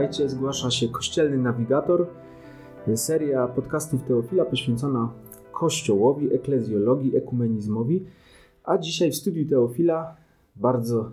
Witajcie. 0.00 0.28
Zgłasza 0.28 0.70
się 0.70 0.88
Kościelny 0.88 1.38
Nawigator, 1.38 2.06
seria 2.94 3.48
podcastów 3.48 4.02
Teofila 4.02 4.44
poświęcona 4.44 5.12
Kościołowi, 5.52 6.34
eklezjologii, 6.34 7.16
ekumenizmowi. 7.16 8.04
A 8.64 8.78
dzisiaj 8.78 9.10
w 9.10 9.16
studiu 9.16 9.48
Teofila 9.48 10.16
bardzo 10.56 11.10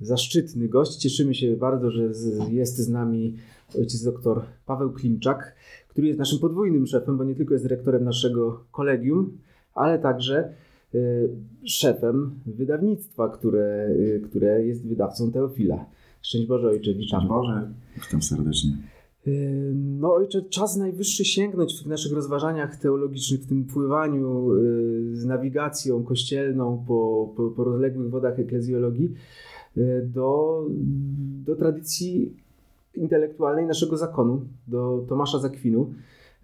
zaszczytny 0.00 0.68
gość. 0.68 0.96
Cieszymy 0.96 1.34
się 1.34 1.56
bardzo, 1.56 1.90
że 1.90 2.02
jest 2.50 2.76
z 2.76 2.88
nami 2.88 3.36
ojciec 3.78 4.04
doktor 4.04 4.42
Paweł 4.66 4.92
Klimczak, 4.92 5.54
który 5.88 6.06
jest 6.06 6.18
naszym 6.18 6.38
podwójnym 6.38 6.86
szefem, 6.86 7.16
bo 7.16 7.24
nie 7.24 7.34
tylko 7.34 7.54
jest 7.54 7.64
dyrektorem 7.64 8.04
naszego 8.04 8.64
kolegium, 8.72 9.38
ale 9.74 9.98
także 9.98 10.52
y, 10.94 11.28
szefem 11.64 12.40
wydawnictwa, 12.46 13.28
które, 13.28 13.88
y, 13.90 14.20
które 14.24 14.66
jest 14.66 14.88
wydawcą 14.88 15.32
Teofila. 15.32 15.86
Szczęść 16.26 16.46
Boże, 16.46 16.68
ojcze, 16.68 16.94
witam. 16.94 17.20
Szczęść 17.20 17.28
Boże, 17.28 17.72
witam 18.04 18.22
serdecznie. 18.22 18.76
No 19.74 20.14
ojcze, 20.14 20.42
czas 20.42 20.76
najwyższy 20.76 21.24
sięgnąć 21.24 21.74
w 21.74 21.78
tych 21.78 21.86
naszych 21.86 22.12
rozważaniach 22.12 22.76
teologicznych, 22.76 23.40
w 23.40 23.46
tym 23.48 23.64
pływaniu 23.64 24.48
z 25.12 25.24
nawigacją 25.24 26.04
kościelną 26.04 26.84
po, 26.88 27.32
po, 27.36 27.50
po 27.50 27.64
rozległych 27.64 28.10
wodach 28.10 28.38
eklezjologii 28.38 29.14
do, 30.02 30.60
do 31.44 31.56
tradycji 31.56 32.36
intelektualnej 32.94 33.66
naszego 33.66 33.96
zakonu, 33.96 34.40
do 34.68 35.04
Tomasza 35.08 35.38
Zakwinu. 35.38 35.94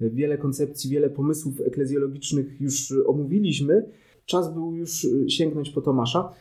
Wiele 0.01 0.39
koncepcji, 0.39 0.91
wiele 0.91 1.11
pomysłów 1.11 1.61
eklezjologicznych 1.61 2.61
już 2.61 2.95
omówiliśmy. 3.07 3.87
Czas 4.27 4.55
był 4.55 4.75
już 4.75 5.07
sięgnąć 5.29 5.71
po 5.71 5.81
Tomasza. 5.81 6.33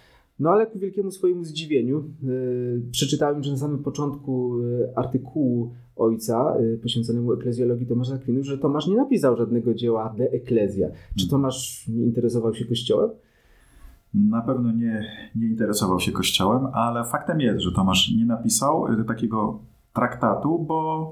No 0.41 0.49
ale 0.49 0.67
ku 0.67 0.79
wielkiemu 0.79 1.11
swojemu 1.11 1.43
zdziwieniu 1.43 2.03
yy, 2.23 2.81
przeczytałem, 2.91 3.43
że 3.43 3.51
na 3.51 3.57
samym 3.57 3.83
początku 3.83 4.59
yy, 4.59 4.93
artykułu 4.95 5.73
ojca 5.95 6.55
yy, 6.59 6.77
poświęconemu 6.77 7.33
eklezjologii 7.33 7.87
Tomasza 7.87 8.15
Akwinu, 8.15 8.43
że 8.43 8.57
Tomasz 8.57 8.87
nie 8.87 8.95
napisał 8.95 9.37
żadnego 9.37 9.73
dzieła 9.73 10.13
De 10.17 10.31
Ecclesia. 10.31 10.87
Czy 11.15 11.29
Tomasz 11.29 11.87
nie 11.87 12.03
interesował 12.03 12.53
się 12.53 12.65
Kościołem? 12.65 13.09
Na 14.13 14.41
pewno 14.41 14.71
nie, 14.71 15.05
nie 15.35 15.47
interesował 15.47 15.99
się 15.99 16.11
Kościołem, 16.11 16.65
ale 16.73 17.03
faktem 17.03 17.41
jest, 17.41 17.59
że 17.59 17.71
Tomasz 17.71 18.11
nie 18.17 18.25
napisał 18.25 18.85
takiego 19.07 19.59
traktatu, 19.93 20.59
bo 20.59 21.11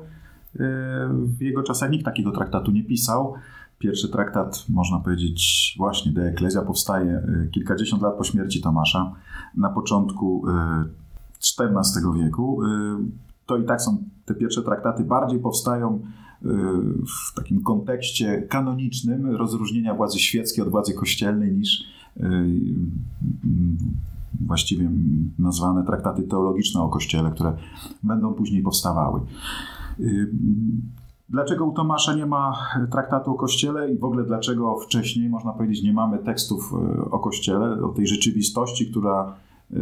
w 1.11 1.41
jego 1.41 1.63
czasach 1.63 1.91
nikt 1.91 2.05
takiego 2.05 2.31
traktatu 2.31 2.71
nie 2.71 2.83
pisał. 2.83 3.33
Pierwszy 3.79 4.09
traktat, 4.09 4.65
można 4.69 4.99
powiedzieć, 4.99 5.75
właśnie 5.77 6.11
De 6.11 6.21
Ecclesia 6.21 6.61
powstaje 6.61 7.23
y, 7.45 7.49
kilkadziesiąt 7.51 8.01
lat 8.01 8.17
po 8.17 8.23
śmierci 8.23 8.61
Tomasza, 8.61 9.15
na 9.57 9.69
początku 9.69 10.43
XIV 11.59 12.03
y, 12.15 12.23
wieku. 12.23 12.63
Y, 12.63 12.67
to 13.45 13.57
i 13.57 13.65
tak 13.65 13.81
są 13.81 14.03
te 14.25 14.35
pierwsze 14.35 14.61
traktaty, 14.61 15.03
bardziej 15.03 15.39
powstają 15.39 16.01
w 17.31 17.35
takim 17.35 17.63
kontekście 17.63 18.41
kanonicznym 18.41 19.35
rozróżnienia 19.35 19.95
władzy 19.95 20.19
świeckiej 20.19 20.63
od 20.63 20.69
władzy 20.71 20.93
kościelnej 20.93 21.51
niż 21.51 21.83
właściwie 24.39 24.89
nazwane 25.39 25.85
traktaty 25.85 26.23
teologiczne 26.23 26.81
o 26.81 26.89
Kościele, 26.89 27.31
które 27.31 27.57
będą 28.03 28.33
później 28.33 28.61
powstawały. 28.61 29.21
Dlaczego 31.29 31.65
u 31.65 31.73
Tomasza 31.73 32.15
nie 32.15 32.25
ma 32.25 32.57
traktatu 32.91 33.31
o 33.31 33.33
Kościele 33.33 33.93
i 33.93 33.97
w 33.97 34.03
ogóle 34.03 34.23
dlaczego 34.23 34.79
wcześniej, 34.79 35.29
można 35.29 35.53
powiedzieć, 35.53 35.83
nie 35.83 35.93
mamy 35.93 36.17
tekstów 36.17 36.73
e, 36.73 37.11
o 37.11 37.19
Kościele, 37.19 37.83
o 37.83 37.89
tej 37.89 38.07
rzeczywistości, 38.07 38.91
która 38.91 39.35
e, 39.73 39.77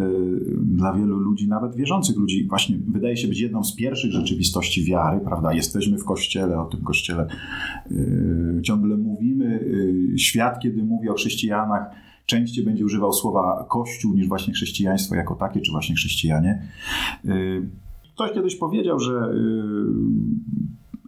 dla 0.62 0.94
wielu 0.94 1.20
ludzi, 1.20 1.48
nawet 1.48 1.76
wierzących 1.76 2.18
ludzi, 2.18 2.48
właśnie 2.48 2.78
wydaje 2.88 3.18
się 3.18 3.28
być 3.28 3.40
jedną 3.40 3.64
z 3.64 3.76
pierwszych 3.76 4.12
rzeczywistości 4.12 4.84
wiary, 4.84 5.20
prawda? 5.20 5.54
Jesteśmy 5.54 5.98
w 5.98 6.06
Kościele, 6.06 6.60
o 6.60 6.66
tym 6.66 6.82
Kościele 6.82 7.28
e, 8.58 8.62
ciągle 8.62 8.98
mówimy. 8.98 9.66
Świat, 10.18 10.60
kiedy 10.60 10.84
mówi 10.84 11.10
o 11.10 11.14
chrześcijanach, 11.14 11.90
częściej 12.26 12.66
będzie 12.66 12.86
używał 12.86 13.14
słowa 13.14 13.66
Kościół 13.70 14.14
niż 14.14 14.28
właśnie 14.28 14.54
chrześcijaństwo 14.54 15.16
jako 15.16 15.36
takie, 15.36 15.62
czy 15.62 15.72
właśnie 15.72 15.96
chrześcijanie. 15.96 16.68
Ktoś 18.14 18.32
kiedyś 18.32 18.56
powiedział, 18.56 19.00
że 19.00 19.34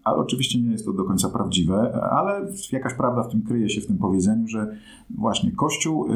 ale 0.03 0.17
oczywiście 0.17 0.61
nie 0.61 0.71
jest 0.71 0.85
to 0.85 0.93
do 0.93 1.03
końca 1.03 1.29
prawdziwe, 1.29 2.03
ale 2.11 2.47
jakaś 2.71 2.93
prawda 2.93 3.23
w 3.23 3.31
tym 3.31 3.43
kryje 3.43 3.69
się 3.69 3.81
w 3.81 3.87
tym 3.87 3.97
powiedzeniu, 3.97 4.47
że 4.47 4.67
właśnie 5.09 5.51
Kościół 5.51 6.13
y, 6.13 6.15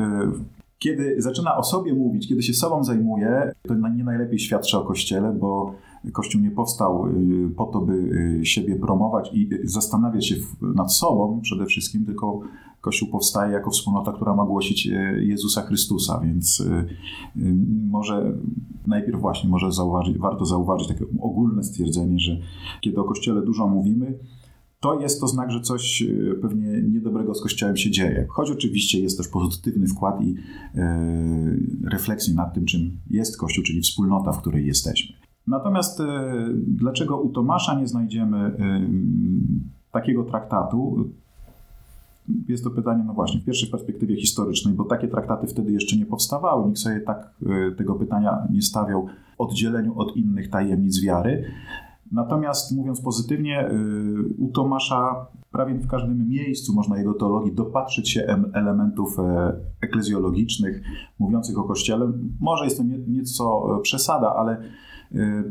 kiedy 0.80 1.22
zaczyna 1.22 1.58
o 1.58 1.64
sobie 1.64 1.94
mówić, 1.94 2.28
kiedy 2.30 2.44
się 2.44 2.54
sobą 2.54 2.84
zajmuje, 2.84 3.52
to 3.68 3.74
nie 3.74 4.04
najlepiej 4.04 4.40
świadczy 4.40 4.78
o 4.78 4.82
Kościele, 4.82 5.34
bo 5.40 5.76
Kościół 6.12 6.42
nie 6.42 6.52
powstał 6.52 7.08
y, 7.08 7.50
po 7.58 7.66
to, 7.66 7.82
by 7.82 7.94
y, 7.94 8.46
siebie 8.46 8.76
promować 8.76 9.30
i 9.34 9.50
zastanawiać 9.64 10.28
się 10.28 10.36
nad 10.62 10.94
sobą 10.94 11.42
przede 11.42 11.66
wszystkim, 11.66 12.06
tylko 12.06 12.42
Kościół 12.82 13.10
powstaje 13.10 13.54
jako 13.54 13.72
wspólnota, 13.72 14.14
która 14.14 14.36
ma 14.36 14.46
głosić 14.46 14.90
Jezusa 15.20 15.62
Chrystusa, 15.62 16.20
więc 16.20 16.64
może 17.90 18.34
najpierw 18.88 19.22
właśnie 19.22 19.50
może 19.50 19.72
zauważyć, 19.72 20.18
warto 20.18 20.46
zauważyć 20.46 20.88
takie 20.88 21.06
ogólne 21.22 21.64
stwierdzenie, 21.64 22.20
że 22.20 22.38
kiedy 22.82 23.02
o 23.02 23.04
Kościele 23.04 23.42
dużo 23.42 23.68
mówimy, 23.68 24.20
to 24.84 25.00
jest 25.00 25.22
to 25.22 25.28
znak, 25.28 25.52
że 25.52 25.62
coś 25.62 26.04
pewnie 26.42 26.82
niedobrego 26.82 27.36
z 27.36 27.42
Kościołem 27.42 27.78
się 27.78 27.92
dzieje. 27.92 28.26
Choć 28.30 28.52
oczywiście 28.52 29.00
jest 29.00 29.18
też 29.18 29.28
pozytywny 29.28 29.88
wkład 29.88 30.22
i 30.22 30.36
e, 30.76 31.58
refleksji 31.92 32.36
nad 32.36 32.54
tym, 32.54 32.66
czym 32.66 32.98
jest 33.10 33.38
Kościół, 33.38 33.64
czyli 33.64 33.82
wspólnota, 33.82 34.32
w 34.32 34.42
której 34.42 34.66
jesteśmy. 34.66 35.16
Natomiast 35.48 36.00
e, 36.00 36.06
dlaczego 36.68 37.18
u 37.18 37.30
Tomasza 37.30 37.80
nie 37.80 37.88
znajdziemy 37.88 38.38
e, 38.38 38.54
takiego 39.92 40.24
traktatu? 40.24 41.10
jest 42.48 42.64
to 42.64 42.70
pytanie, 42.70 43.04
no 43.08 43.14
właśnie, 43.14 43.40
w 43.40 43.46
pierwszej 43.46 43.70
perspektywie 43.70 44.16
historycznej, 44.16 44.74
bo 44.74 44.84
takie 44.84 45.08
traktaty 45.08 45.48
wtedy 45.48 45.72
jeszcze 45.72 45.98
nie 45.98 46.06
powstawały. 46.06 46.68
Nikt 46.68 46.80
sobie 46.80 47.02
tak 47.02 47.34
e, 47.46 47.72
tego 47.72 47.96
pytania 47.96 48.48
nie 48.52 48.62
stawiał 48.62 49.08
oddzieleniu 49.38 50.00
od 50.00 50.18
innych 50.18 50.50
tajemnic 50.50 51.02
wiary. 51.02 51.46
Natomiast 52.12 52.76
mówiąc 52.76 53.02
pozytywnie, 53.02 53.60
e, 53.60 53.72
u 54.38 54.48
Tomasza 54.48 55.28
prawie 55.52 55.74
w 55.74 55.88
każdym 55.88 56.30
miejscu 56.30 56.74
można 56.74 56.98
jego 56.98 57.14
teologii 57.14 57.56
dopatrzyć 57.56 58.10
się 58.10 58.38
elementów 58.54 59.20
e, 59.20 59.54
eklezjologicznych, 59.82 60.84
mówiących 61.20 61.60
o 61.60 61.64
Kościele. 61.64 62.12
Może 62.40 62.64
jest 62.64 62.78
to 62.78 62.84
nieco 63.08 63.80
przesada, 63.82 64.36
ale 64.36 64.58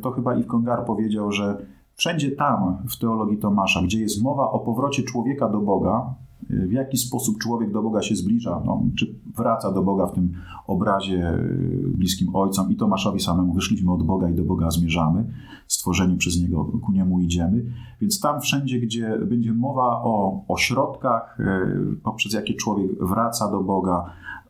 to 0.03 0.11
chyba 0.11 0.35
i 0.35 0.45
Kongar 0.45 0.85
powiedział, 0.85 1.33
że 1.33 1.67
wszędzie 1.95 2.31
tam 2.31 2.77
w 2.89 2.99
teologii 2.99 3.39
Tomasza, 3.39 3.83
gdzie 3.83 4.01
jest 4.01 4.23
mowa 4.23 4.51
o 4.51 4.59
powrocie 4.59 5.03
człowieka 5.03 5.49
do 5.49 5.61
Boga, 5.61 6.15
w 6.51 6.73
jaki 6.73 6.99
sposób 6.99 7.39
człowiek 7.39 7.73
do 7.73 7.83
Boga 7.83 8.03
się 8.03 8.17
zbliża, 8.17 8.63
no, 8.65 8.83
czy 8.99 9.15
wraca 9.37 9.73
do 9.73 9.83
Boga 9.83 10.07
w 10.07 10.13
tym 10.13 10.33
obrazie 10.67 11.35
y, 11.35 11.93
bliskim 11.95 12.37
Ojcom 12.37 12.73
i 12.73 12.77
Tomaszowi 12.77 13.21
samemu. 13.21 13.55
Wyszliśmy 13.55 13.93
od 13.93 14.03
Boga 14.03 14.29
i 14.31 14.35
do 14.35 14.45
Boga 14.45 14.71
zmierzamy, 14.71 15.25
stworzeni 15.67 16.17
przez 16.17 16.41
Niego 16.41 16.65
ku 16.65 16.93
Niemu 16.93 17.21
idziemy. 17.21 17.65
Więc 18.01 18.21
tam 18.21 18.41
wszędzie, 18.41 18.81
gdzie 18.81 19.19
będzie 19.27 19.53
mowa 19.53 20.03
o, 20.03 20.45
o 20.49 20.57
środkach, 20.57 21.41
y, 21.41 21.97
poprzez 22.03 22.33
jakie 22.33 22.55
człowiek 22.55 23.05
wraca 23.05 23.51
do 23.51 23.61
Boga, 23.61 24.05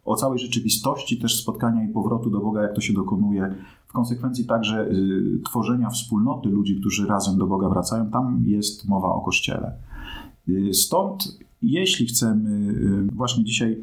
o 0.04 0.16
całej 0.16 0.38
rzeczywistości 0.38 1.18
też 1.18 1.42
spotkania 1.42 1.84
i 1.84 1.88
powrotu 1.88 2.30
do 2.30 2.40
Boga, 2.40 2.62
jak 2.62 2.74
to 2.74 2.80
się 2.80 2.92
dokonuje, 2.92 3.54
w 3.92 3.94
konsekwencji 3.94 4.44
także 4.44 4.86
y, 4.86 5.40
tworzenia 5.44 5.90
wspólnoty 5.90 6.48
ludzi, 6.48 6.80
którzy 6.80 7.06
razem 7.06 7.38
do 7.38 7.46
Boga 7.46 7.68
wracają, 7.68 8.10
tam 8.10 8.42
jest 8.46 8.88
mowa 8.88 9.08
o 9.08 9.20
Kościele. 9.20 9.72
Stąd 10.72 11.38
jeśli 11.62 12.06
chcemy 12.06 12.50
y, 13.08 13.14
właśnie 13.14 13.44
dzisiaj 13.44 13.78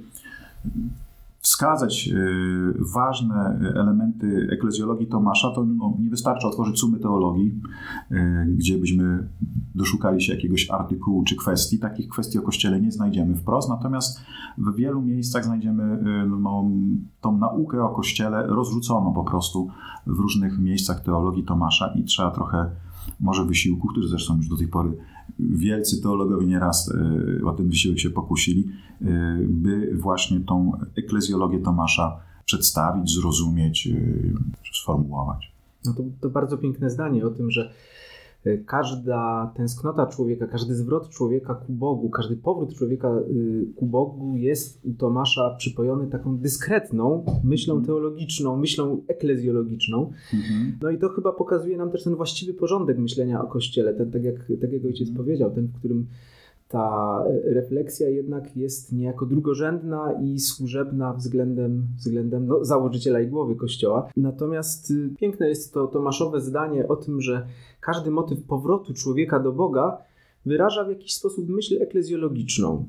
wskazać 1.39 2.09
y, 2.13 2.73
ważne 2.93 3.59
elementy 3.75 4.47
eklezjologii 4.51 5.07
Tomasza, 5.07 5.51
to 5.51 5.65
no, 5.65 5.97
nie 5.99 6.09
wystarczy 6.09 6.47
otworzyć 6.47 6.79
sumy 6.79 6.99
teologii, 6.99 7.61
y, 8.11 8.45
gdzie 8.57 8.77
byśmy 8.77 9.27
doszukali 9.75 10.21
się 10.21 10.33
jakiegoś 10.33 10.69
artykułu 10.69 11.23
czy 11.23 11.35
kwestii. 11.35 11.79
Takich 11.79 12.09
kwestii 12.09 12.39
o 12.39 12.41
Kościele 12.41 12.81
nie 12.81 12.91
znajdziemy 12.91 13.35
wprost, 13.35 13.69
natomiast 13.69 14.19
w 14.57 14.75
wielu 14.75 15.01
miejscach 15.01 15.45
znajdziemy 15.45 16.03
no, 16.29 16.65
tą 17.21 17.37
naukę 17.37 17.83
o 17.83 17.89
Kościele 17.89 18.47
rozrzuconą 18.47 19.13
po 19.13 19.23
prostu 19.23 19.69
w 20.07 20.19
różnych 20.19 20.59
miejscach 20.59 21.03
teologii 21.03 21.43
Tomasza 21.43 21.93
i 21.95 22.03
trzeba 22.03 22.31
trochę 22.31 22.69
może 23.19 23.45
wysiłku, 23.45 23.87
który 23.87 24.07
zresztą 24.07 24.37
już 24.37 24.47
do 24.47 24.57
tej 24.57 24.67
pory 24.67 24.91
wielcy 25.39 26.01
teologowie 26.01 26.47
nieraz 26.47 26.91
e, 27.41 27.45
o 27.45 27.51
ten 27.51 27.69
wysiłek 27.69 27.99
się 27.99 28.09
pokusili, 28.09 28.67
e, 29.01 29.05
by 29.47 29.97
właśnie 29.97 30.39
tą 30.39 30.71
eklezjologię 30.97 31.59
Tomasza 31.59 32.19
przedstawić, 32.45 33.13
zrozumieć, 33.13 33.87
e, 33.87 34.73
sformułować. 34.73 35.51
No 35.85 35.93
to, 35.93 36.03
to 36.21 36.29
bardzo 36.29 36.57
piękne 36.57 36.89
zdanie 36.89 37.25
o 37.25 37.29
tym, 37.29 37.51
że 37.51 37.71
każda 38.65 39.51
tęsknota 39.55 40.07
człowieka, 40.07 40.47
każdy 40.47 40.75
zwrot 40.75 41.09
człowieka 41.09 41.55
ku 41.55 41.73
Bogu, 41.73 42.09
każdy 42.09 42.35
powrót 42.35 42.75
człowieka 42.75 43.19
y, 43.29 43.65
ku 43.75 43.85
Bogu 43.85 44.37
jest 44.37 44.85
u 44.85 44.93
Tomasza 44.93 45.55
przypojony 45.57 46.07
taką 46.07 46.37
dyskretną 46.37 47.25
myślą 47.43 47.73
mhm. 47.73 47.85
teologiczną, 47.85 48.57
myślą 48.57 49.01
eklezjologiczną. 49.07 50.11
Mhm. 50.33 50.77
No 50.81 50.89
i 50.89 50.97
to 50.97 51.09
chyba 51.09 51.31
pokazuje 51.31 51.77
nam 51.77 51.91
też 51.91 52.03
ten 52.03 52.15
właściwy 52.15 52.53
porządek 52.53 52.97
myślenia 52.97 53.43
o 53.43 53.47
Kościele, 53.47 53.93
ten, 53.93 54.11
tak, 54.11 54.23
jak, 54.23 54.35
tak 54.61 54.71
jak 54.71 54.85
ojciec 54.85 55.09
mhm. 55.09 55.25
powiedział, 55.25 55.51
ten, 55.51 55.67
w 55.67 55.79
którym 55.79 56.07
ta 56.69 57.23
refleksja 57.43 58.09
jednak 58.09 58.57
jest 58.57 58.91
niejako 58.91 59.25
drugorzędna 59.25 60.13
i 60.23 60.39
służebna 60.39 61.13
względem, 61.13 61.87
względem 61.97 62.47
no, 62.47 62.65
założyciela 62.65 63.19
i 63.19 63.27
głowy 63.27 63.55
Kościoła. 63.55 64.09
Natomiast 64.17 64.91
y, 64.91 65.09
piękne 65.19 65.49
jest 65.49 65.73
to 65.73 65.87
Tomaszowe 65.87 66.41
zdanie 66.41 66.87
o 66.87 66.95
tym, 66.95 67.21
że 67.21 67.47
każdy 67.81 68.11
motyw 68.11 68.43
powrotu 68.43 68.93
człowieka 68.93 69.39
do 69.39 69.51
Boga 69.51 69.97
wyraża 70.45 70.83
w 70.83 70.89
jakiś 70.89 71.13
sposób 71.13 71.49
myśl 71.49 71.81
eklezjologiczną. 71.81 72.85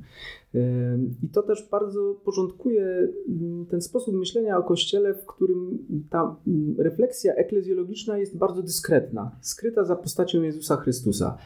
I 1.23 1.29
to 1.29 1.43
też 1.43 1.69
bardzo 1.71 2.21
porządkuje 2.25 3.09
mm, 3.29 3.67
ten 3.67 3.81
sposób 3.81 4.15
myślenia 4.15 4.59
o 4.59 4.63
Kościele, 4.63 5.15
w 5.15 5.27
którym 5.27 5.79
ta 6.11 6.37
mm, 6.47 6.75
refleksja 6.79 7.35
eklezjologiczna 7.35 8.19
jest 8.19 8.37
bardzo 8.37 8.63
dyskretna, 8.63 9.37
skryta 9.41 9.85
za 9.85 9.97
postacią 9.97 10.43
Jezusa 10.43 10.77
Chrystusa. 10.77 11.37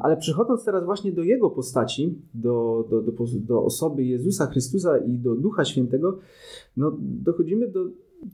Ale 0.00 0.16
przechodząc 0.16 0.64
teraz 0.64 0.84
właśnie 0.84 1.12
do 1.12 1.22
Jego 1.22 1.50
postaci, 1.50 2.18
do, 2.34 2.86
do, 2.90 3.02
do, 3.02 3.12
do 3.34 3.64
osoby 3.64 4.04
Jezusa 4.04 4.46
Chrystusa 4.46 4.98
i 4.98 5.18
do 5.18 5.34
Ducha 5.34 5.64
Świętego, 5.64 6.18
no, 6.76 6.96
dochodzimy 6.98 7.68
do 7.68 7.84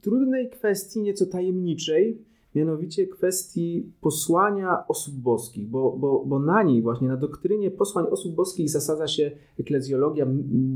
trudnej 0.03 0.51
kwestii, 0.51 1.03
nieco 1.03 1.27
tajemniczej, 1.27 2.23
mianowicie 2.55 3.07
kwestii 3.07 3.93
posłania 4.01 4.87
osób 4.89 5.15
boskich, 5.15 5.69
bo, 5.69 5.97
bo, 5.99 6.25
bo 6.27 6.39
na 6.39 6.63
niej 6.63 6.83
właśnie, 6.83 7.09
na 7.09 7.17
doktrynie 7.17 7.71
posłań 7.71 8.07
osób 8.11 8.35
boskich 8.35 8.71
zasadza 8.71 9.09
się 9.09 9.31
eklezjologia, 9.61 10.27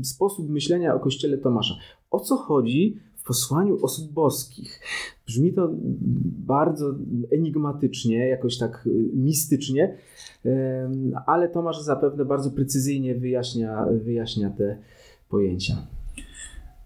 sposób 0.03 0.49
myślenia 0.49 0.95
o 0.95 0.99
Kościele 0.99 1.37
Tomasza. 1.37 1.73
O 2.11 2.19
co 2.19 2.37
chodzi 2.37 2.97
w 3.15 3.23
posłaniu 3.27 3.77
osób 3.81 4.11
boskich? 4.11 4.79
Brzmi 5.27 5.53
to 5.53 5.69
bardzo 6.47 6.93
enigmatycznie, 7.31 8.27
jakoś 8.27 8.57
tak 8.57 8.87
y, 8.87 9.09
mistycznie, 9.13 9.97
ale 11.25 11.49
Tomasz 11.49 11.81
zapewne 11.81 12.25
bardzo 12.25 12.51
precyzyjnie 12.51 13.15
wyjaśnia, 13.15 13.85
wyjaśnia 14.03 14.49
te 14.49 14.77
pojęcia. 15.29 15.87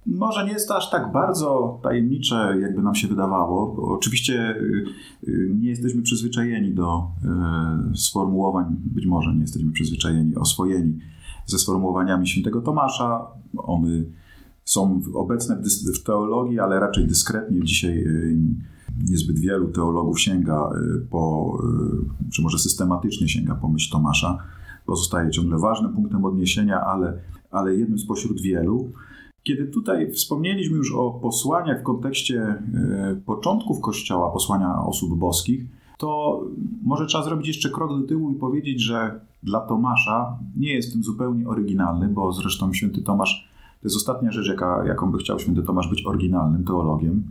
Może 0.08 0.46
nie 0.46 0.52
jest 0.52 0.68
to 0.68 0.78
aż 0.78 0.90
tak 0.90 1.12
bardzo 1.12 1.80
tajemnicze, 1.84 2.58
jakby 2.62 2.82
nam 2.82 2.96
się 2.96 3.08
wydawało. 3.08 3.76
Oczywiście 3.96 4.56
y, 4.56 4.86
y, 5.28 5.52
nie 5.56 5.70
jesteśmy 5.70 6.02
przyzwyczajeni 6.02 6.74
do 6.74 7.12
y, 7.94 7.98
sformułowań, 7.98 8.76
być 8.80 9.06
może 9.06 9.34
nie 9.34 9.42
jesteśmy 9.42 9.72
przyzwyczajeni, 9.72 10.36
oswojeni 10.36 11.00
ze 11.46 11.60
sformułowaniami 11.60 12.28
świętego 12.28 12.62
Tomasza. 12.62 13.28
One 13.58 14.04
są 14.64 15.02
obecne 15.14 15.62
w 15.96 16.04
teologii, 16.04 16.60
ale 16.60 16.80
raczej 16.80 17.08
dyskretnie. 17.08 17.64
Dzisiaj 17.64 18.06
niezbyt 19.10 19.40
wielu 19.40 19.68
teologów 19.68 20.22
sięga 20.22 20.70
po, 21.10 21.58
czy 22.34 22.42
może 22.42 22.60
systematycznie 22.60 23.30
sięga 23.30 23.56
po 23.56 23.70
myśl 23.70 23.92
Tomasza. 23.92 24.38
Pozostaje 24.86 25.32
ciągle 25.32 25.60
ważnym 25.60 25.94
punktem 25.94 26.26
odniesienia, 26.26 26.82
ale, 26.82 27.14
ale 27.52 27.76
jednym 27.76 28.00
spośród 28.00 28.42
wielu. 28.42 28.92
Kiedy 29.48 29.66
tutaj 29.66 30.12
wspomnieliśmy 30.12 30.78
już 30.78 30.94
o 30.96 31.12
posłaniach 31.12 31.80
w 31.80 31.84
kontekście 31.84 32.42
e, 32.42 33.22
początków 33.26 33.82
Kościoła, 33.82 34.32
posłania 34.32 34.86
osób 34.86 35.18
boskich, 35.18 35.66
to 35.98 36.42
może 36.84 37.06
trzeba 37.06 37.24
zrobić 37.24 37.48
jeszcze 37.48 37.70
krok 37.70 38.02
do 38.02 38.08
tyłu 38.08 38.32
i 38.32 38.36
powiedzieć, 38.36 38.82
że 38.82 39.20
dla 39.44 39.60
Tomasza 39.60 40.40
nie 40.58 40.74
jest 40.74 40.94
tym 40.94 41.04
zupełnie 41.04 41.48
oryginalny, 41.48 42.08
bo 42.08 42.32
zresztą 42.32 42.74
święty 42.74 43.02
Tomasz 43.02 43.50
to 43.82 43.88
jest 43.88 43.96
ostatnia 43.96 44.32
rzecz, 44.32 44.48
jaka, 44.48 44.86
jaką 44.86 45.12
by 45.12 45.18
chciał 45.18 45.40
święty 45.40 45.64
Tomasz 45.64 45.90
być 45.90 46.06
oryginalnym 46.06 46.64
teologiem. 46.64 47.24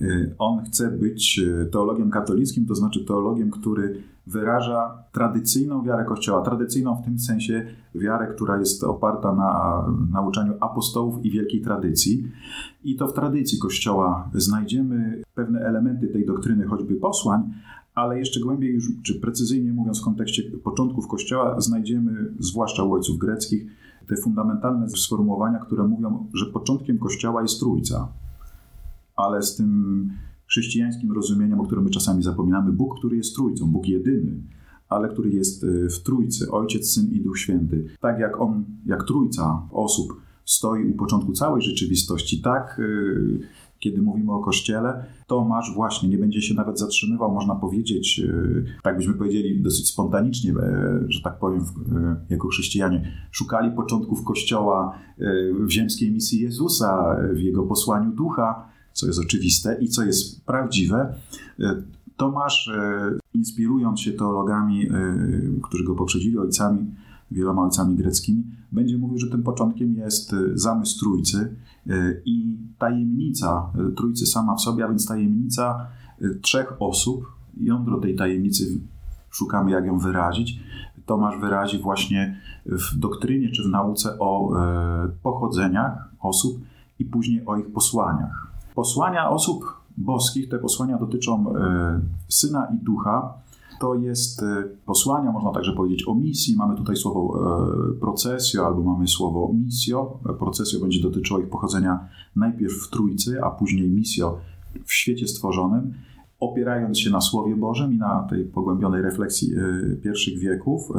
Y, 0.00 0.34
on 0.38 0.64
chce 0.64 0.90
być 0.90 1.38
y, 1.38 1.68
teologiem 1.72 2.10
katolickim, 2.10 2.66
to 2.66 2.74
znaczy 2.74 3.04
teologiem, 3.04 3.50
który 3.50 4.02
wyraża 4.26 5.04
tradycyjną 5.12 5.82
wiarę 5.82 6.04
Kościoła. 6.04 6.42
Tradycyjną 6.42 6.96
w 6.96 7.04
tym 7.04 7.18
sensie 7.18 7.66
wiarę, 7.94 8.26
która 8.26 8.58
jest 8.58 8.84
oparta 8.84 9.34
na 9.34 9.82
nauczaniu 10.12 10.52
apostołów 10.60 11.24
i 11.24 11.30
wielkiej 11.30 11.60
tradycji. 11.60 12.30
I 12.84 12.96
to 12.96 13.08
w 13.08 13.12
tradycji 13.12 13.58
Kościoła 13.58 14.30
znajdziemy 14.34 15.22
pewne 15.34 15.60
elementy 15.60 16.08
tej 16.08 16.26
doktryny, 16.26 16.66
choćby 16.66 16.94
posłań, 16.94 17.52
ale 17.94 18.18
jeszcze 18.18 18.40
głębiej 18.40 18.74
już, 18.74 18.84
czy 19.02 19.20
precyzyjnie 19.20 19.72
mówiąc 19.72 20.00
w 20.00 20.04
kontekście 20.04 20.42
początków 20.42 21.08
Kościoła, 21.08 21.60
znajdziemy, 21.60 22.34
zwłaszcza 22.38 22.82
u 22.82 22.92
ojców 22.92 23.18
greckich, 23.18 23.66
te 24.06 24.16
fundamentalne 24.16 24.88
sformułowania, 24.88 25.58
które 25.58 25.82
mówią, 25.82 26.26
że 26.34 26.46
początkiem 26.46 26.98
Kościoła 26.98 27.42
jest 27.42 27.60
Trójca. 27.60 28.08
Ale 29.16 29.42
z 29.42 29.56
tym 29.56 30.10
chrześcijańskim 30.46 31.12
rozumieniem, 31.12 31.60
o 31.60 31.64
którym 31.64 31.84
my 31.84 31.90
czasami 31.90 32.22
zapominamy, 32.22 32.72
Bóg, 32.72 32.98
który 32.98 33.16
jest 33.16 33.34
Trójcą, 33.34 33.66
Bóg 33.66 33.88
jedyny, 33.88 34.42
ale 34.88 35.08
który 35.08 35.30
jest 35.30 35.64
e, 35.64 35.88
w 35.88 36.02
Trójcy, 36.02 36.50
Ojciec, 36.50 36.94
Syn 36.94 37.10
i 37.12 37.20
Duch 37.20 37.38
Święty. 37.38 37.86
Tak 38.00 38.18
jak 38.18 38.40
On, 38.40 38.64
jak 38.86 39.04
Trójca 39.04 39.62
osób 39.70 40.20
stoi 40.44 40.84
u 40.84 40.94
początku 40.94 41.32
całej 41.32 41.62
rzeczywistości, 41.62 42.40
tak 42.40 42.80
e, 42.80 43.62
kiedy 43.82 44.02
mówimy 44.02 44.32
o 44.32 44.38
Kościele, 44.38 45.04
Tomasz 45.26 45.74
właśnie 45.74 46.08
nie 46.08 46.18
będzie 46.18 46.42
się 46.42 46.54
nawet 46.54 46.78
zatrzymywał, 46.78 47.32
można 47.32 47.54
powiedzieć, 47.54 48.20
e, 48.20 48.82
tak 48.82 48.96
byśmy 48.96 49.14
powiedzieli 49.14 49.62
dosyć 49.62 49.88
spontanicznie, 49.88 50.52
e, 50.52 51.00
że 51.08 51.22
tak 51.22 51.38
powiem, 51.38 51.60
e, 51.60 52.16
jako 52.30 52.48
chrześcijanie, 52.48 53.12
szukali 53.30 53.70
początków 53.70 54.24
Kościoła 54.24 54.98
w 55.60 55.70
ziemskiej 55.70 56.12
misji 56.12 56.40
Jezusa, 56.40 57.16
w 57.32 57.38
jego 57.38 57.62
posłaniu 57.62 58.10
ducha, 58.10 58.68
co 58.92 59.06
jest 59.06 59.18
oczywiste 59.18 59.78
i 59.80 59.88
co 59.88 60.04
jest 60.04 60.46
prawdziwe. 60.46 61.14
Tomasz, 62.16 62.70
inspirując 63.34 64.00
się 64.00 64.12
teologami, 64.12 64.88
którzy 65.62 65.84
go 65.84 65.94
poprzedzili, 65.94 66.38
ojcami, 66.38 66.94
wieloma 67.32 67.62
ojcami 67.62 67.96
greckimi, 67.96 68.44
będzie 68.72 68.98
mówił, 68.98 69.18
że 69.18 69.30
tym 69.30 69.42
początkiem 69.42 69.94
jest 69.94 70.34
zamysł 70.54 70.98
Trójcy, 71.00 71.56
E, 71.86 72.14
i 72.24 72.58
tajemnica 72.78 73.72
e, 73.74 73.92
Trójcy 73.92 74.26
sama 74.26 74.54
w 74.54 74.60
sobie, 74.60 74.84
a 74.84 74.88
więc 74.88 75.06
tajemnica 75.06 75.86
e, 76.20 76.28
trzech 76.34 76.72
osób, 76.78 77.26
jądro 77.60 78.00
tej 78.00 78.16
tajemnicy 78.16 78.80
szukamy 79.30 79.70
jak 79.70 79.86
ją 79.86 79.98
wyrazić. 79.98 80.60
Tomasz 81.06 81.40
wyrazi 81.40 81.78
właśnie 81.78 82.40
w 82.66 82.98
doktrynie 82.98 83.50
czy 83.50 83.62
w 83.62 83.68
nauce 83.68 84.18
o 84.18 84.52
pochodzeniach 85.22 86.08
osób 86.20 86.60
i 86.98 87.04
później 87.04 87.46
o 87.46 87.56
ich 87.56 87.72
posłaniach. 87.72 88.52
Posłania 88.74 89.30
osób 89.30 89.64
boskich, 89.96 90.48
te 90.48 90.58
posłania 90.58 90.98
dotyczą 90.98 91.54
Syna 92.28 92.66
i 92.74 92.84
Ducha, 92.84 93.34
to 93.82 93.94
jest 93.94 94.42
e, 94.42 94.64
posłania, 94.86 95.32
można 95.32 95.52
także 95.52 95.72
powiedzieć 95.72 96.08
o 96.08 96.14
misji. 96.14 96.56
Mamy 96.56 96.76
tutaj 96.76 96.96
słowo 96.96 97.38
e, 97.90 98.00
procesjo 98.00 98.66
albo 98.66 98.82
mamy 98.82 99.08
słowo 99.08 99.52
misjo. 99.54 100.18
Procesjo 100.38 100.80
będzie 100.80 101.02
dotyczyło 101.02 101.40
ich 101.40 101.48
pochodzenia 101.48 102.08
najpierw 102.36 102.72
w 102.72 102.90
Trójcy, 102.90 103.42
a 103.44 103.50
później 103.50 103.90
misjo 103.90 104.38
w 104.84 104.92
świecie 104.92 105.28
stworzonym. 105.28 105.94
Opierając 106.40 106.98
się 106.98 107.10
na 107.10 107.20
Słowie 107.20 107.56
Bożym 107.56 107.94
i 107.94 107.98
na 107.98 108.26
tej 108.30 108.44
pogłębionej 108.44 109.02
refleksji 109.02 109.54
e, 109.54 109.96
pierwszych 109.96 110.38
wieków, 110.38 110.92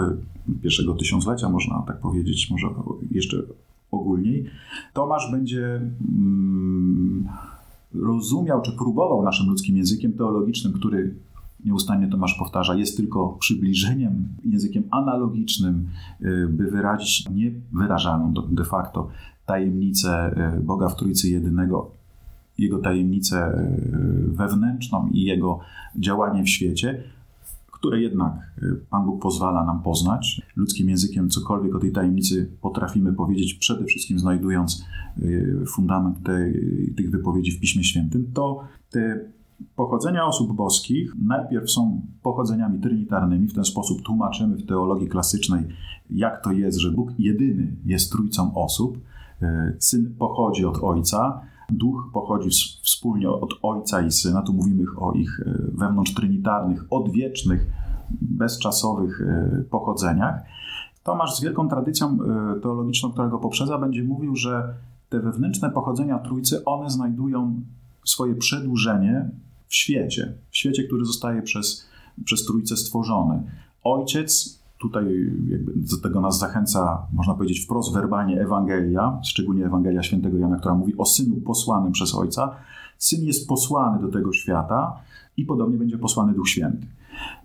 pierwszego 0.61 0.93
tysiąclecia, 0.93 1.49
można 1.49 1.83
tak 1.87 1.99
powiedzieć, 1.99 2.51
może 2.51 2.67
jeszcze 3.11 3.43
ogólniej, 3.91 4.45
Tomasz 4.93 5.31
będzie 5.31 5.65
mm, 5.65 7.27
rozumiał 7.93 8.61
czy 8.61 8.71
próbował 8.77 9.23
naszym 9.23 9.49
ludzkim 9.49 9.77
językiem 9.77 10.13
teologicznym, 10.13 10.73
który 10.73 11.15
nieustannie 11.65 12.07
Tomasz 12.07 12.35
powtarza, 12.39 12.75
jest 12.75 12.97
tylko 12.97 13.37
przybliżeniem, 13.39 14.27
językiem 14.45 14.83
analogicznym, 14.91 15.87
y, 16.21 16.47
by 16.49 16.71
wyrazić 16.71 17.29
niewyrażaną 17.29 18.33
de 18.51 18.65
facto 18.65 19.09
tajemnicę 19.45 20.35
y, 20.57 20.63
Boga 20.63 20.89
w 20.89 20.95
Trójcy 20.95 21.29
Jedynego, 21.29 21.91
Jego 22.57 22.79
tajemnicę 22.79 23.67
y, 24.29 24.31
wewnętrzną 24.31 25.09
i 25.11 25.21
Jego 25.21 25.59
działanie 25.95 26.43
w 26.43 26.49
świecie, 26.49 27.03
które 27.71 28.01
jednak 28.01 28.33
Pan 28.89 29.05
Bóg 29.05 29.21
pozwala 29.21 29.65
nam 29.65 29.81
poznać. 29.81 30.41
Ludzkim 30.55 30.89
językiem 30.89 31.29
cokolwiek 31.29 31.75
o 31.75 31.79
tej 31.79 31.91
tajemnicy 31.91 32.51
potrafimy 32.61 33.13
powiedzieć, 33.13 33.53
przede 33.53 33.85
wszystkim 33.85 34.19
znajdując 34.19 34.85
fundament 35.67 36.23
tej, 36.23 36.53
tych 36.97 37.11
wypowiedzi 37.11 37.51
w 37.51 37.59
Piśmie 37.59 37.83
Świętym, 37.83 38.31
to 38.33 38.63
te 38.89 39.19
Pochodzenia 39.75 40.25
osób 40.25 40.53
boskich 40.53 41.13
najpierw 41.21 41.71
są 41.71 42.01
pochodzeniami 42.21 42.79
trinitarnymi, 42.79 43.47
w 43.47 43.53
ten 43.53 43.65
sposób 43.65 44.01
tłumaczymy 44.01 44.57
w 44.57 44.65
teologii 44.65 45.07
klasycznej, 45.07 45.65
jak 46.09 46.43
to 46.43 46.51
jest, 46.51 46.77
że 46.77 46.91
Bóg 46.91 47.09
jedyny 47.19 47.75
jest 47.85 48.11
trójcą 48.11 48.55
osób. 48.55 48.97
E, 49.41 49.73
Syn 49.79 50.15
pochodzi 50.19 50.65
od 50.65 50.83
Ojca, 50.83 51.41
Duch 51.71 52.09
pochodzi 52.13 52.49
wspólnie 52.83 53.29
od 53.29 53.53
Ojca 53.61 54.01
i 54.01 54.11
Syna. 54.11 54.41
Tu 54.41 54.53
mówimy 54.53 54.83
o 54.97 55.13
ich 55.13 55.39
e, 55.39 55.53
wewnątrz 55.73 56.13
trinitarnych, 56.13 56.85
odwiecznych 56.89 57.67
bezczasowych 58.21 59.21
pochodzeniach. 59.69 60.43
Tomasz 61.03 61.35
z 61.35 61.41
wielką 61.41 61.69
tradycją 61.69 62.17
teologiczną, 62.61 63.11
która 63.11 63.27
go 63.27 63.39
poprzedza, 63.39 63.77
będzie 63.77 64.03
mówił, 64.03 64.35
że 64.35 64.73
te 65.09 65.19
wewnętrzne 65.19 65.69
pochodzenia 65.69 66.19
Trójcy, 66.19 66.65
one 66.65 66.89
znajdują 66.89 67.61
swoje 68.05 68.35
przedłużenie 68.35 69.29
w 69.67 69.75
świecie, 69.75 70.33
w 70.49 70.57
świecie, 70.57 70.83
który 70.83 71.05
zostaje 71.05 71.41
przez, 71.41 71.87
przez 72.25 72.45
Trójcę 72.45 72.77
stworzony. 72.77 73.43
Ojciec, 73.83 74.59
tutaj 74.79 75.05
do 75.75 75.97
tego 75.97 76.21
nas 76.21 76.39
zachęca, 76.39 77.07
można 77.13 77.33
powiedzieć 77.33 77.59
wprost 77.59 77.93
werbalnie 77.93 78.41
Ewangelia, 78.41 79.19
szczególnie 79.23 79.65
Ewangelia 79.65 80.03
Świętego 80.03 80.37
Jana, 80.37 80.57
która 80.57 80.75
mówi 80.75 80.97
o 80.97 81.05
Synu 81.05 81.35
posłanym 81.35 81.91
przez 81.91 82.15
Ojca. 82.15 82.55
Syn 82.97 83.23
jest 83.23 83.47
posłany 83.47 84.01
do 84.01 84.11
tego 84.11 84.33
świata 84.33 84.99
i 85.37 85.45
podobnie 85.45 85.77
będzie 85.77 85.97
posłany 85.97 86.33
Duch 86.33 86.49
Święty. 86.49 86.87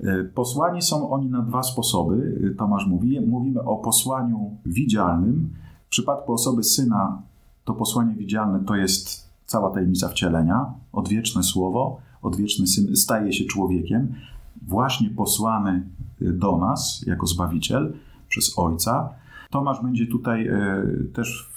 E, 0.00 0.24
posłani 0.24 0.82
są 0.82 1.10
oni 1.10 1.26
na 1.26 1.42
dwa 1.42 1.62
sposoby, 1.62 2.54
Tomasz 2.58 2.86
mówi. 2.86 3.20
Mówimy 3.20 3.62
o 3.62 3.76
posłaniu 3.76 4.56
widzialnym. 4.66 5.50
W 5.86 5.88
przypadku 5.88 6.32
osoby 6.32 6.64
Syna 6.64 7.22
to 7.64 7.74
posłanie 7.74 8.14
widzialne 8.14 8.64
to 8.64 8.76
jest 8.76 9.27
cała 9.48 9.70
tajemnica 9.70 10.08
wcielenia, 10.08 10.74
odwieczne 10.92 11.42
słowo, 11.42 12.00
odwieczny 12.22 12.66
syn 12.66 12.96
staje 12.96 13.32
się 13.32 13.44
człowiekiem, 13.44 14.14
właśnie 14.62 15.10
posłany 15.10 15.88
y, 16.22 16.32
do 16.32 16.58
nas 16.58 17.04
jako 17.06 17.26
Zbawiciel 17.26 17.92
przez 18.28 18.58
Ojca. 18.58 19.08
Tomasz 19.50 19.82
będzie 19.82 20.06
tutaj 20.06 20.48
y, 20.48 21.10
też, 21.12 21.50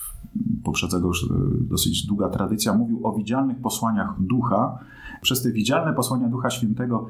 poprzedza 0.63 0.99
go 0.99 1.07
już 1.07 1.23
y, 1.23 1.27
dosyć 1.61 2.05
długa 2.05 2.29
tradycja, 2.29 2.73
mówił 2.73 3.07
o 3.07 3.13
widzialnych 3.13 3.61
posłaniach 3.61 4.15
ducha. 4.19 4.79
Przez 5.21 5.43
te 5.43 5.51
widzialne 5.51 5.93
posłania 5.93 6.27
Ducha 6.27 6.49
Świętego 6.49 7.09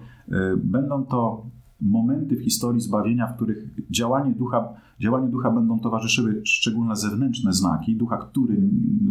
będą 0.57 1.05
to 1.05 1.45
momenty 1.81 2.35
w 2.35 2.43
historii 2.43 2.81
zbawienia, 2.81 3.27
w 3.27 3.35
których 3.35 3.69
działanie 3.89 4.31
ducha, 4.31 4.67
działaniu 4.99 5.29
ducha 5.29 5.51
będą 5.51 5.79
towarzyszyły 5.79 6.41
szczególne 6.45 6.95
zewnętrzne 6.95 7.53
znaki, 7.53 7.95
ducha, 7.95 8.17
który 8.17 8.57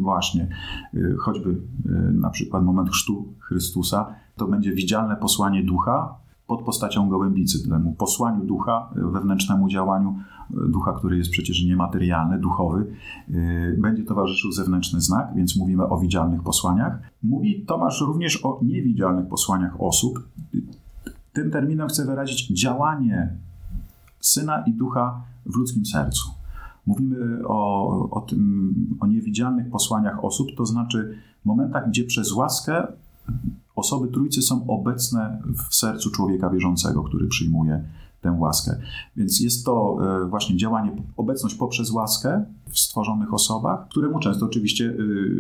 właśnie, 0.01 0.49
y, 0.95 1.17
choćby 1.19 1.51
y, 1.51 1.59
na 2.13 2.31
przykład 2.31 2.65
moment 2.65 2.91
chrztu 2.91 3.25
Chrystusa, 3.39 4.15
to 4.37 4.47
będzie 4.47 4.73
widzialne 4.73 5.17
posłanie 5.17 5.65
ducha 5.65 6.15
pod 6.47 6.63
postacią 6.63 7.09
gołębicy, 7.09 7.69
temu 7.69 7.93
posłaniu 7.93 8.45
ducha, 8.45 8.91
y, 8.97 9.11
wewnętrznemu 9.11 9.69
działaniu 9.69 10.17
ducha, 10.69 10.93
który 10.93 11.19
jest 11.19 11.31
przecież 11.31 11.65
niematerialny, 11.65 12.39
duchowy, 12.39 12.87
będzie 13.79 14.05
towarzyszył 14.05 14.53
zewnętrzny 14.53 15.01
znak, 15.01 15.29
więc 15.35 15.57
mówimy 15.57 15.89
o 15.89 15.99
widzialnych 15.99 16.43
posłaniach. 16.43 16.99
Mówi 17.23 17.65
Tomasz 17.67 18.01
również 18.01 18.45
o 18.45 18.61
niewidzialnych 18.63 19.29
posłaniach 19.29 19.81
osób. 19.81 20.29
Tym 21.33 21.51
terminem 21.51 21.89
chcę 21.89 22.07
wyrazić 22.07 22.49
działanie 22.49 23.37
Syna 24.21 24.65
i 24.67 24.73
Ducha 24.73 25.23
w 25.47 25.57
ludzkim 25.57 25.87
sercu. 25.87 26.31
Mówimy 26.87 27.49
o, 27.49 28.11
o 28.11 28.21
tym, 28.21 28.75
o 29.01 29.07
niewidzialnych 29.07 29.71
posłaniach 29.71 30.25
osób, 30.25 30.49
to 30.57 30.67
znaczy 30.67 31.19
momentach, 31.45 31.89
gdzie 31.89 32.05
przez 32.05 32.33
łaskę 32.33 32.87
osoby 33.77 34.09
Trójcy 34.09 34.43
są 34.43 34.67
obecne 34.67 35.43
w 35.69 35.75
sercu 35.75 36.11
człowieka 36.11 36.51
wierzącego, 36.51 37.03
który 37.03 37.27
przyjmuje 37.27 37.85
tę 38.21 38.37
łaskę. 38.39 38.77
Więc 39.17 39.41
jest 39.41 39.65
to 39.65 39.99
e, 40.23 40.29
właśnie 40.29 40.57
działanie, 40.57 40.93
obecność 41.17 41.55
poprzez 41.55 41.91
łaskę 41.91 42.45
w 42.69 42.79
stworzonych 42.79 43.35
osobach, 43.35 43.89
któremu 43.89 44.19
często 44.19 44.47
oczywiście 44.47 44.95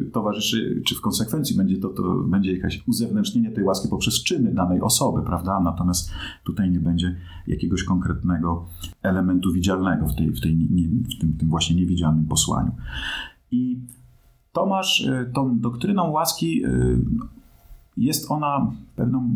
e, 0.08 0.10
towarzyszy, 0.10 0.82
czy 0.86 0.94
w 0.94 1.00
konsekwencji 1.00 1.56
będzie 1.56 1.78
to, 1.78 1.88
to 1.88 2.02
będzie 2.14 2.52
jakieś 2.52 2.88
uzewnętrznienie 2.88 3.50
tej 3.50 3.64
łaski 3.64 3.88
poprzez 3.88 4.22
czyny 4.22 4.54
danej 4.54 4.80
osoby, 4.80 5.22
prawda? 5.22 5.60
Natomiast 5.60 6.10
tutaj 6.44 6.70
nie 6.70 6.80
będzie 6.80 7.16
jakiegoś 7.46 7.84
konkretnego 7.84 8.64
elementu 9.02 9.52
widzialnego 9.52 10.06
w, 10.06 10.14
tej, 10.14 10.30
w, 10.30 10.40
tej, 10.40 10.56
nie, 10.56 10.88
w 10.88 11.20
tym, 11.20 11.36
tym 11.36 11.48
właśnie 11.48 11.76
niewidzialnym 11.76 12.26
posłaniu. 12.26 12.70
I 13.50 13.80
Tomasz 14.52 15.06
e, 15.06 15.30
tą 15.34 15.58
doktryną 15.58 16.10
łaski 16.10 16.62
jest 18.00 18.30
ona 18.30 18.72
pewną, 18.96 19.30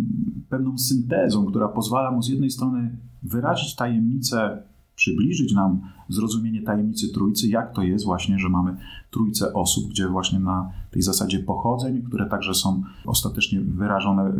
pewną 0.48 0.78
syntezą, 0.78 1.46
która 1.46 1.68
pozwala 1.68 2.10
mu 2.10 2.22
z 2.22 2.28
jednej 2.28 2.50
strony 2.50 2.96
wyrazić 3.22 3.76
tajemnicę, 3.76 4.62
przybliżyć 4.96 5.54
nam 5.54 5.80
zrozumienie 6.08 6.62
tajemnicy 6.62 7.12
Trójcy, 7.12 7.48
jak 7.48 7.74
to 7.74 7.82
jest 7.82 8.04
właśnie, 8.04 8.38
że 8.38 8.48
mamy 8.48 8.76
trójce 9.10 9.52
osób, 9.52 9.90
gdzie 9.90 10.08
właśnie 10.08 10.40
na 10.40 10.70
tej 10.90 11.02
zasadzie 11.02 11.38
pochodzeń, 11.38 12.02
które 12.02 12.26
także 12.26 12.54
są 12.54 12.82
ostatecznie 13.06 13.60
wyrażone, 13.60 14.28
y, 14.28 14.32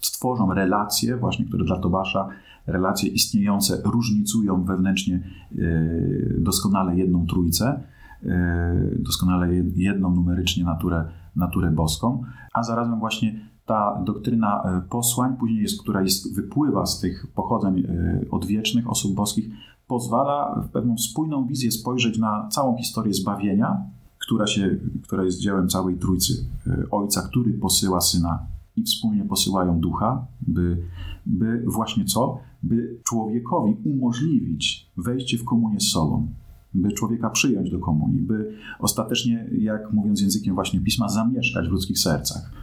stworzą 0.00 0.54
relacje, 0.54 1.16
właśnie, 1.16 1.44
które 1.44 1.64
dla 1.64 1.78
Tobasza, 1.78 2.28
relacje 2.66 3.08
istniejące 3.08 3.82
różnicują 3.84 4.64
wewnętrznie 4.64 5.22
y, 5.52 6.36
doskonale 6.38 6.96
jedną 6.96 7.26
trójcę, 7.26 7.82
y, 8.22 8.28
doskonale 8.98 9.54
jedną 9.76 10.14
numerycznie 10.14 10.64
naturę, 10.64 11.04
naturę 11.36 11.70
boską, 11.70 12.22
a 12.54 12.62
zarazem 12.62 12.98
właśnie 12.98 13.50
ta 13.66 14.02
doktryna 14.04 14.62
e, 14.62 14.82
posłań, 14.90 15.36
później 15.36 15.62
jest, 15.62 15.82
która 15.82 16.02
jest, 16.02 16.34
wypływa 16.34 16.86
z 16.86 17.00
tych 17.00 17.26
pochodzeń 17.34 17.80
e, 17.80 18.20
odwiecznych 18.30 18.90
osób 18.90 19.14
boskich, 19.14 19.50
pozwala 19.86 20.62
w 20.68 20.68
pewną 20.68 20.98
spójną 20.98 21.46
wizję 21.46 21.70
spojrzeć 21.70 22.18
na 22.18 22.48
całą 22.48 22.76
historię 22.76 23.14
zbawienia, 23.14 23.82
która, 24.18 24.46
się, 24.46 24.76
która 25.02 25.24
jest 25.24 25.38
dziełem 25.38 25.68
całej 25.68 25.98
Trójcy 25.98 26.44
e, 26.66 26.90
Ojca, 26.90 27.22
który 27.22 27.52
posyła 27.52 28.00
Syna 28.00 28.46
i 28.76 28.82
wspólnie 28.82 29.24
posyłają 29.24 29.80
Ducha, 29.80 30.26
by, 30.40 30.82
by 31.26 31.64
właśnie 31.66 32.04
co? 32.04 32.38
By 32.62 32.98
człowiekowi 33.04 33.76
umożliwić 33.84 34.90
wejście 34.96 35.38
w 35.38 35.44
komunię 35.44 35.80
z 35.80 35.90
sobą, 35.90 36.26
by 36.74 36.92
człowieka 36.92 37.30
przyjąć 37.30 37.70
do 37.70 37.78
komunii, 37.78 38.20
by 38.20 38.52
ostatecznie, 38.78 39.50
jak 39.58 39.92
mówiąc 39.92 40.20
językiem 40.20 40.54
właśnie 40.54 40.80
Pisma, 40.80 41.08
zamieszkać 41.08 41.68
w 41.68 41.72
ludzkich 41.72 41.98
sercach 41.98 42.60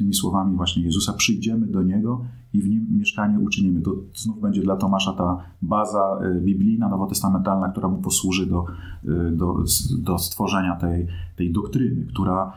tymi 0.00 0.14
słowami 0.14 0.56
właśnie 0.56 0.82
Jezusa, 0.82 1.12
przyjdziemy 1.12 1.66
do 1.66 1.82
Niego 1.82 2.24
i 2.52 2.62
w 2.62 2.68
Nim 2.68 2.86
mieszkanie 2.90 3.38
uczynimy. 3.38 3.80
To 3.80 3.94
znów 4.14 4.40
będzie 4.40 4.62
dla 4.62 4.76
Tomasza 4.76 5.12
ta 5.12 5.44
baza 5.62 6.18
e, 6.22 6.40
biblijna, 6.40 6.88
nowotestamentalna, 6.88 7.68
która 7.68 7.88
mu 7.88 7.98
posłuży 7.98 8.46
do, 8.46 8.64
e, 9.04 9.30
do, 9.30 9.64
do 9.98 10.18
stworzenia 10.18 10.76
tej, 10.76 11.06
tej 11.36 11.52
doktryny, 11.52 12.06
która, 12.06 12.52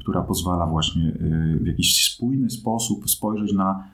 która 0.00 0.22
pozwala 0.22 0.66
właśnie 0.66 1.08
e, 1.08 1.56
w 1.56 1.66
jakiś 1.66 2.14
spójny 2.14 2.50
sposób 2.50 3.10
spojrzeć 3.10 3.52
na, 3.52 3.84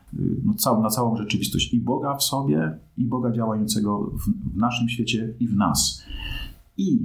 no, 0.44 0.54
cał, 0.54 0.82
na 0.82 0.88
całą 0.88 1.16
rzeczywistość 1.16 1.74
i 1.74 1.80
Boga 1.80 2.16
w 2.16 2.22
sobie, 2.22 2.78
i 2.96 3.04
Boga 3.04 3.32
działającego 3.32 3.98
w, 4.00 4.54
w 4.54 4.56
naszym 4.56 4.88
świecie 4.88 5.34
i 5.40 5.48
w 5.48 5.56
nas. 5.56 6.02
I 6.76 6.98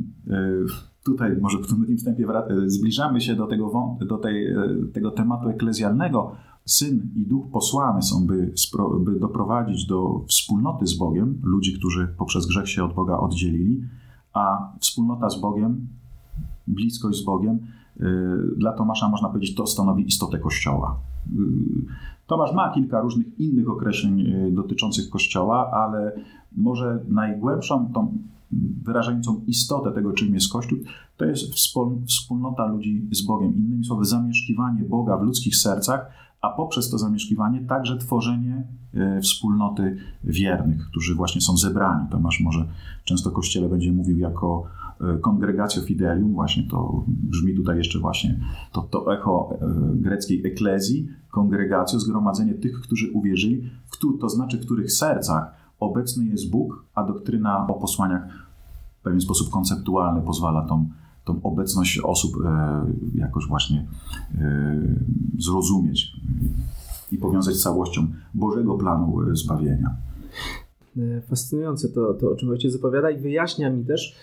tutaj 1.04 1.38
może 1.42 1.58
w 1.58 1.68
tym 1.68 1.98
wstępie 1.98 2.28
zbliżamy 2.66 3.22
się 3.22 3.36
do, 3.36 3.48
tego, 3.48 3.98
do 4.08 4.18
tej, 4.18 4.56
tego 4.94 5.12
tematu 5.12 5.50
eklezjalnego. 5.50 6.32
Syn 6.66 7.10
i 7.16 7.26
duch 7.26 7.52
posłane 7.52 8.02
są, 8.02 8.28
by, 8.28 8.54
by 9.00 9.20
doprowadzić 9.20 9.86
do 9.86 10.26
wspólnoty 10.28 10.88
z 10.88 10.98
Bogiem, 10.98 11.40
ludzi, 11.44 11.74
którzy 11.74 12.08
poprzez 12.18 12.46
grzech 12.46 12.70
się 12.70 12.84
od 12.84 12.94
Boga 12.94 13.18
oddzielili, 13.18 13.82
a 14.34 14.74
wspólnota 14.80 15.30
z 15.30 15.42
Bogiem, 15.42 15.88
bliskość 16.68 17.20
z 17.20 17.26
Bogiem, 17.26 17.60
dla 18.58 18.74
Tomasza 18.74 19.10
można 19.10 19.30
powiedzieć, 19.30 19.56
to 19.56 19.68
stanowi 19.68 20.08
istotę 20.08 20.40
Kościoła. 20.40 21.00
E, 21.28 21.42
Tomasz 22.28 22.54
ma 22.54 22.74
kilka 22.74 23.02
różnych 23.02 23.40
innych 23.40 23.70
określeń 23.70 24.34
dotyczących 24.52 25.10
Kościoła, 25.10 25.72
ale 25.72 26.12
może 26.58 27.00
najgłębszą 27.08 27.94
tą 27.94 28.18
wyrażającą 28.84 29.42
istotę 29.48 29.92
tego, 29.92 30.14
czym 30.14 30.34
jest 30.34 30.52
Kościół, 30.52 30.80
to 31.18 31.26
jest 31.26 31.54
wspólnota 32.08 32.66
ludzi 32.66 33.08
z 33.12 33.22
Bogiem. 33.26 33.56
Innymi 33.56 33.86
słowy, 33.86 34.06
zamieszkiwanie 34.06 34.84
Boga 34.84 35.18
w 35.18 35.22
ludzkich 35.22 35.56
sercach, 35.56 36.12
a 36.42 36.50
poprzez 36.50 36.90
to 36.90 36.98
zamieszkiwanie 36.98 37.62
także 37.62 37.98
tworzenie 37.98 38.64
wspólnoty 39.22 39.98
wiernych, 40.24 40.88
którzy 40.90 41.16
właśnie 41.16 41.42
są 41.42 41.58
zebrani. 41.58 42.10
Tomasz 42.12 42.40
może 42.40 42.66
często 43.04 43.32
Kościele 43.32 43.70
będzie 43.70 43.92
mówił 43.92 44.18
jako 44.18 44.64
kongregatio 45.22 45.82
e, 45.82 45.86
fidelium, 45.86 46.34
właśnie 46.34 46.64
to 46.64 47.06
brzmi 47.08 47.56
tutaj 47.56 47.78
jeszcze 47.78 48.00
właśnie 48.00 48.40
to, 48.72 48.82
to 48.82 49.14
echo 49.14 49.58
e, 49.62 49.68
greckiej 49.96 50.48
eklezji, 50.48 51.08
kongregatio, 51.32 52.00
zgromadzenie 52.00 52.54
tych, 52.54 52.82
którzy 52.82 53.12
uwierzyli, 53.12 53.70
to 54.20 54.30
znaczy 54.30 54.58
w 54.58 54.66
których 54.66 54.92
sercach 54.92 55.52
obecny 55.80 56.26
jest 56.26 56.52
Bóg, 56.52 56.86
a 56.96 57.04
doktryna 57.04 57.68
o 57.68 57.74
posłaniach 57.74 58.24
w 59.00 59.04
pewien 59.04 59.22
sposób 59.22 59.50
konceptualny 59.50 60.22
pozwala 60.22 60.68
tą, 60.68 60.90
tą 61.26 61.42
obecność 61.44 62.00
osób 62.00 62.32
e, 62.46 62.86
jakoś 63.16 63.48
właśnie 63.48 63.88
zrozumieć 65.38 66.12
i 67.12 67.18
powiązać 67.18 67.56
z 67.56 67.62
całością 67.62 68.08
Bożego 68.34 68.78
planu 68.78 69.36
zbawienia. 69.36 69.96
Fascynujące 71.30 71.90
to, 71.90 72.14
to, 72.14 72.32
o 72.32 72.36
czym 72.36 72.50
ojciec 72.50 72.74
zapowiada 72.74 73.12
i 73.12 73.18
wyjaśnia 73.18 73.70
mi 73.70 73.86
też 73.86 74.16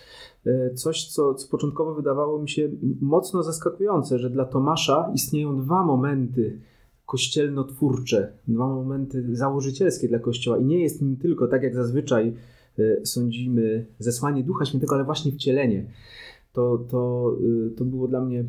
coś, 0.75 1.07
co, 1.07 1.35
co 1.35 1.49
początkowo 1.49 1.95
wydawało 1.95 2.43
mi 2.43 2.49
się 2.49 2.69
mocno 3.01 3.43
zaskakujące, 3.43 4.19
że 4.19 4.31
dla 4.31 4.45
Tomasza 4.45 5.11
istnieją 5.15 5.57
dwa 5.57 5.85
momenty 5.85 6.61
kościelnotwórcze, 7.07 8.33
dwa 8.49 8.67
momenty 8.69 9.37
założycielskie 9.37 10.09
dla 10.09 10.19
Kościoła 10.19 10.59
i 10.59 10.65
nie 10.65 10.83
jest 10.83 11.03
nim 11.03 11.17
tylko, 11.17 11.49
tak 11.49 11.63
jak 11.63 11.75
zazwyczaj 11.75 12.35
sądzimy, 13.05 13.87
zesłanie 13.99 14.45
Ducha 14.45 14.65
Świętego, 14.65 14.95
ale 14.95 15.05
właśnie 15.05 15.33
wcielenie. 15.33 15.87
To, 16.53 16.79
to, 16.91 17.37
to 17.77 17.85
było 17.85 18.09
dla 18.09 18.21
mnie 18.21 18.39
mm, 18.41 18.49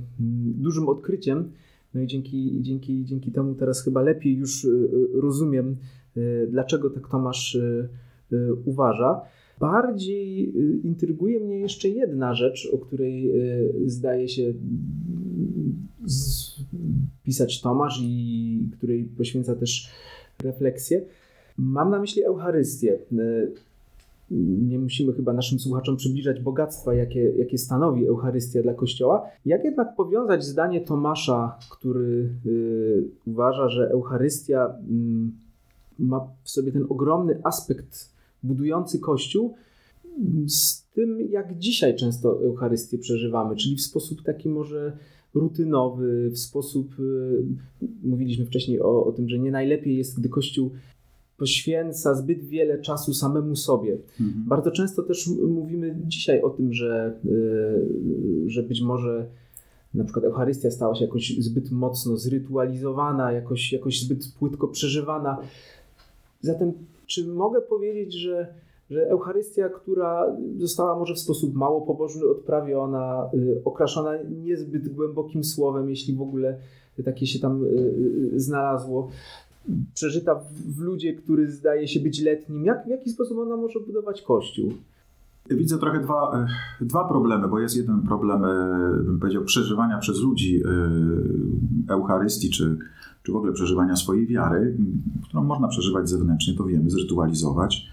dużym 0.58 0.90
odkryciem. 0.90 1.52
No 1.94 2.02
i 2.02 2.08
dzięki, 2.08 2.62
dzięki, 2.62 3.06
dzięki 3.06 3.32
temu 3.32 3.56
teraz 3.56 3.84
chyba 3.84 4.02
lepiej 4.02 4.36
już 4.36 4.68
rozumiem, 5.14 5.76
dlaczego 6.50 6.90
tak 6.90 7.08
Tomasz 7.08 7.58
uważa. 8.66 9.22
Bardziej 9.60 10.50
y, 10.50 10.80
intryguje 10.84 11.40
mnie 11.40 11.60
jeszcze 11.60 11.90
jedna 11.90 12.34
rzecz, 12.34 12.70
o 12.74 12.78
której 12.78 13.32
y, 13.86 13.90
zdaje 13.90 14.30
się 14.30 14.54
pisać 17.24 17.62
Tomasz 17.62 18.00
i 18.04 18.70
której 18.78 19.04
poświęca 19.04 19.56
też 19.56 19.90
refleksję. 20.44 21.06
Mam 21.58 21.90
na 21.90 22.00
myśli 22.00 22.24
Eucharystię. 22.24 23.00
Y, 23.12 23.52
nie 24.68 24.80
musimy 24.80 25.14
chyba 25.14 25.34
naszym 25.34 25.60
słuchaczom 25.60 25.98
przybliżać 25.98 26.42
bogactwa, 26.42 26.94
jakie, 26.94 27.32
jakie 27.38 27.58
stanowi 27.58 28.08
Eucharystia 28.08 28.62
dla 28.62 28.74
Kościoła. 28.74 29.30
Jak 29.46 29.64
jednak 29.64 29.96
powiązać 29.96 30.44
zdanie 30.44 30.82
Tomasza, 30.82 31.60
który 31.72 32.30
uważa, 33.26 33.70
że 33.70 33.90
Eucharystia 33.90 34.70
y, 34.70 36.04
ma 36.04 36.28
w 36.44 36.50
sobie 36.50 36.72
ten 36.72 36.86
ogromny 36.90 37.42
aspekt 37.44 38.17
budujący 38.44 39.00
Kościół 39.00 39.56
z 40.48 40.84
tym, 40.84 41.32
jak 41.32 41.58
dzisiaj 41.58 41.96
często 41.96 42.44
Eucharystię 42.44 42.98
przeżywamy, 42.98 43.56
czyli 43.56 43.76
w 43.76 43.82
sposób 43.82 44.24
taki 44.24 44.50
może 44.50 44.98
rutynowy, 45.34 46.30
w 46.30 46.40
sposób, 46.40 47.00
y, 47.00 47.44
mówiliśmy 48.04 48.46
wcześniej 48.46 48.82
o, 48.82 49.06
o 49.06 49.12
tym, 49.12 49.30
że 49.30 49.40
nie 49.40 49.52
najlepiej 49.52 49.98
jest, 49.98 50.20
gdy 50.20 50.30
Kościół 50.30 50.72
poświęca 51.38 52.16
zbyt 52.16 52.44
wiele 52.44 52.82
czasu 52.82 53.14
samemu 53.14 53.56
sobie. 53.56 53.98
Mhm. 54.22 54.46
Bardzo 54.48 54.72
często 54.72 55.04
też 55.04 55.28
mówimy 55.28 55.96
dzisiaj 56.06 56.42
o 56.42 56.50
tym, 56.50 56.74
że, 56.74 57.20
y, 57.26 58.50
że 58.50 58.64
być 58.64 58.82
może 58.82 59.28
na 59.94 60.04
przykład 60.04 60.26
Eucharystia 60.26 60.72
stała 60.72 60.96
się 60.96 61.06
jakoś 61.06 61.38
zbyt 61.40 61.72
mocno 61.72 62.18
zrytualizowana, 62.18 63.32
jakoś, 63.32 63.74
jakoś 63.74 64.02
zbyt 64.02 64.34
płytko 64.40 64.68
przeżywana. 64.68 65.38
Zatem 66.42 66.74
czy 67.08 67.28
mogę 67.28 67.62
powiedzieć, 67.62 68.14
że, 68.14 68.54
że 68.90 69.10
Eucharystia, 69.10 69.70
która 69.70 70.38
została 70.58 71.00
może 71.00 71.14
w 71.14 71.20
sposób 71.20 71.56
mało 71.56 71.82
pobożny 71.82 72.28
odprawiona, 72.28 73.30
y, 73.34 73.62
okraszona 73.66 74.12
niezbyt 74.44 74.90
głębokim 74.90 75.44
słowem, 75.44 75.90
jeśli 75.90 76.16
w 76.16 76.22
ogóle 76.22 76.58
takie 77.06 77.28
się 77.28 77.40
tam 77.40 77.64
y, 77.64 77.68
y, 78.34 78.40
znalazło, 78.40 79.10
przeżyta 79.94 80.44
w 80.76 80.80
ludzie, 80.80 81.14
który 81.14 81.52
zdaje 81.52 81.88
się 81.88 82.00
być 82.00 82.22
letnim, 82.22 82.66
jak, 82.66 82.86
w 82.86 82.90
jaki 82.90 83.10
sposób 83.10 83.38
ona 83.38 83.58
może 83.58 83.80
budować 83.80 84.22
Kościół? 84.22 84.72
Widzę 85.50 85.78
trochę 85.78 86.00
dwa, 86.00 86.48
dwa 86.82 87.08
problemy, 87.08 87.48
bo 87.48 87.60
jest 87.60 87.78
jeden 87.78 88.02
problem, 88.02 88.42
bym 89.06 89.20
powiedział, 89.20 89.44
przeżywania 89.44 89.98
przez 89.98 90.22
ludzi 90.22 90.62
Eucharystii, 91.90 92.50
czy 92.50 92.78
czy 93.28 93.32
w 93.32 93.36
ogóle 93.36 93.54
przeżywania 93.54 93.96
swojej 93.96 94.28
wiary, 94.28 94.78
którą 95.24 95.44
można 95.44 95.68
przeżywać 95.68 96.10
zewnętrznie, 96.10 96.54
to 96.54 96.66
wiemy, 96.66 96.90
zrytualizować. 96.90 97.88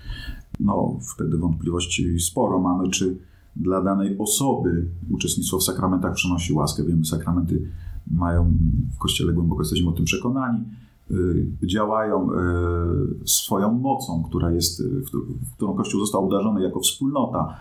No, 0.61 0.99
wtedy 1.15 1.39
wątpliwości 1.39 2.21
sporo 2.21 2.61
mamy, 2.61 2.91
czy 2.91 3.19
dla 3.57 3.83
danej 3.83 4.19
osoby 4.19 4.87
uczestnictwo 5.11 5.59
w 5.59 5.63
sakramentach 5.63 6.15
przynosi 6.15 6.53
łaskę. 6.53 6.85
Wiemy, 6.85 7.05
sakramenty 7.05 7.71
mają 8.11 8.53
w 8.95 8.99
Kościele 8.99 9.33
głęboko 9.33 9.63
jesteśmy 9.63 9.89
o 9.89 9.93
tym 9.93 10.05
przekonani, 10.05 10.65
działają 11.63 12.29
y, 12.33 13.29
swoją 13.29 13.73
mocą, 13.73 14.23
która 14.29 14.51
jest, 14.53 14.83
w 14.83 15.55
którą 15.57 15.75
Kościół 15.75 16.01
został 16.01 16.27
udarzony 16.27 16.63
jako 16.63 16.81
wspólnota, 16.81 17.57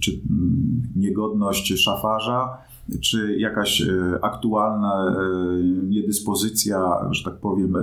czy 0.00 0.10
mm, 0.30 0.82
niegodność 0.96 1.78
szafarza 1.78 2.58
czy 3.00 3.36
jakaś 3.38 3.82
aktualna 4.22 5.16
niedyspozycja, 5.88 7.08
że 7.10 7.24
tak 7.24 7.40
powiem, 7.40 7.76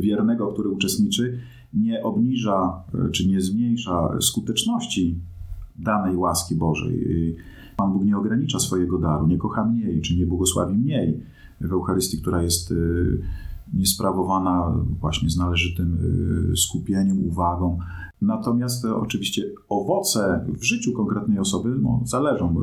wiernego, 0.00 0.52
który 0.52 0.68
uczestniczy, 0.68 1.38
nie 1.74 2.02
obniża 2.02 2.82
czy 3.12 3.28
nie 3.28 3.40
zmniejsza 3.40 4.20
skuteczności 4.20 5.18
danej 5.78 6.16
łaski 6.16 6.54
Bożej. 6.54 7.36
Pan 7.76 7.92
Bóg 7.92 8.04
nie 8.04 8.16
ogranicza 8.16 8.58
swojego 8.58 8.98
daru, 8.98 9.26
nie 9.26 9.38
kocha 9.38 9.64
mniej, 9.64 10.00
czy 10.00 10.16
nie 10.16 10.26
błogosławi 10.26 10.74
mniej 10.74 11.20
w 11.60 11.72
Eucharystii, 11.72 12.20
która 12.20 12.42
jest 12.42 12.74
niesprawowana 13.72 14.74
właśnie 15.00 15.30
z 15.30 15.36
należytym 15.36 15.98
skupieniem, 16.56 17.28
uwagą. 17.28 17.78
Natomiast 18.22 18.84
oczywiście 18.84 19.42
owoce 19.68 20.46
w 20.48 20.64
życiu 20.64 20.92
konkretnej 20.92 21.38
osoby 21.38 21.78
no, 21.82 22.00
zależą 22.04 22.56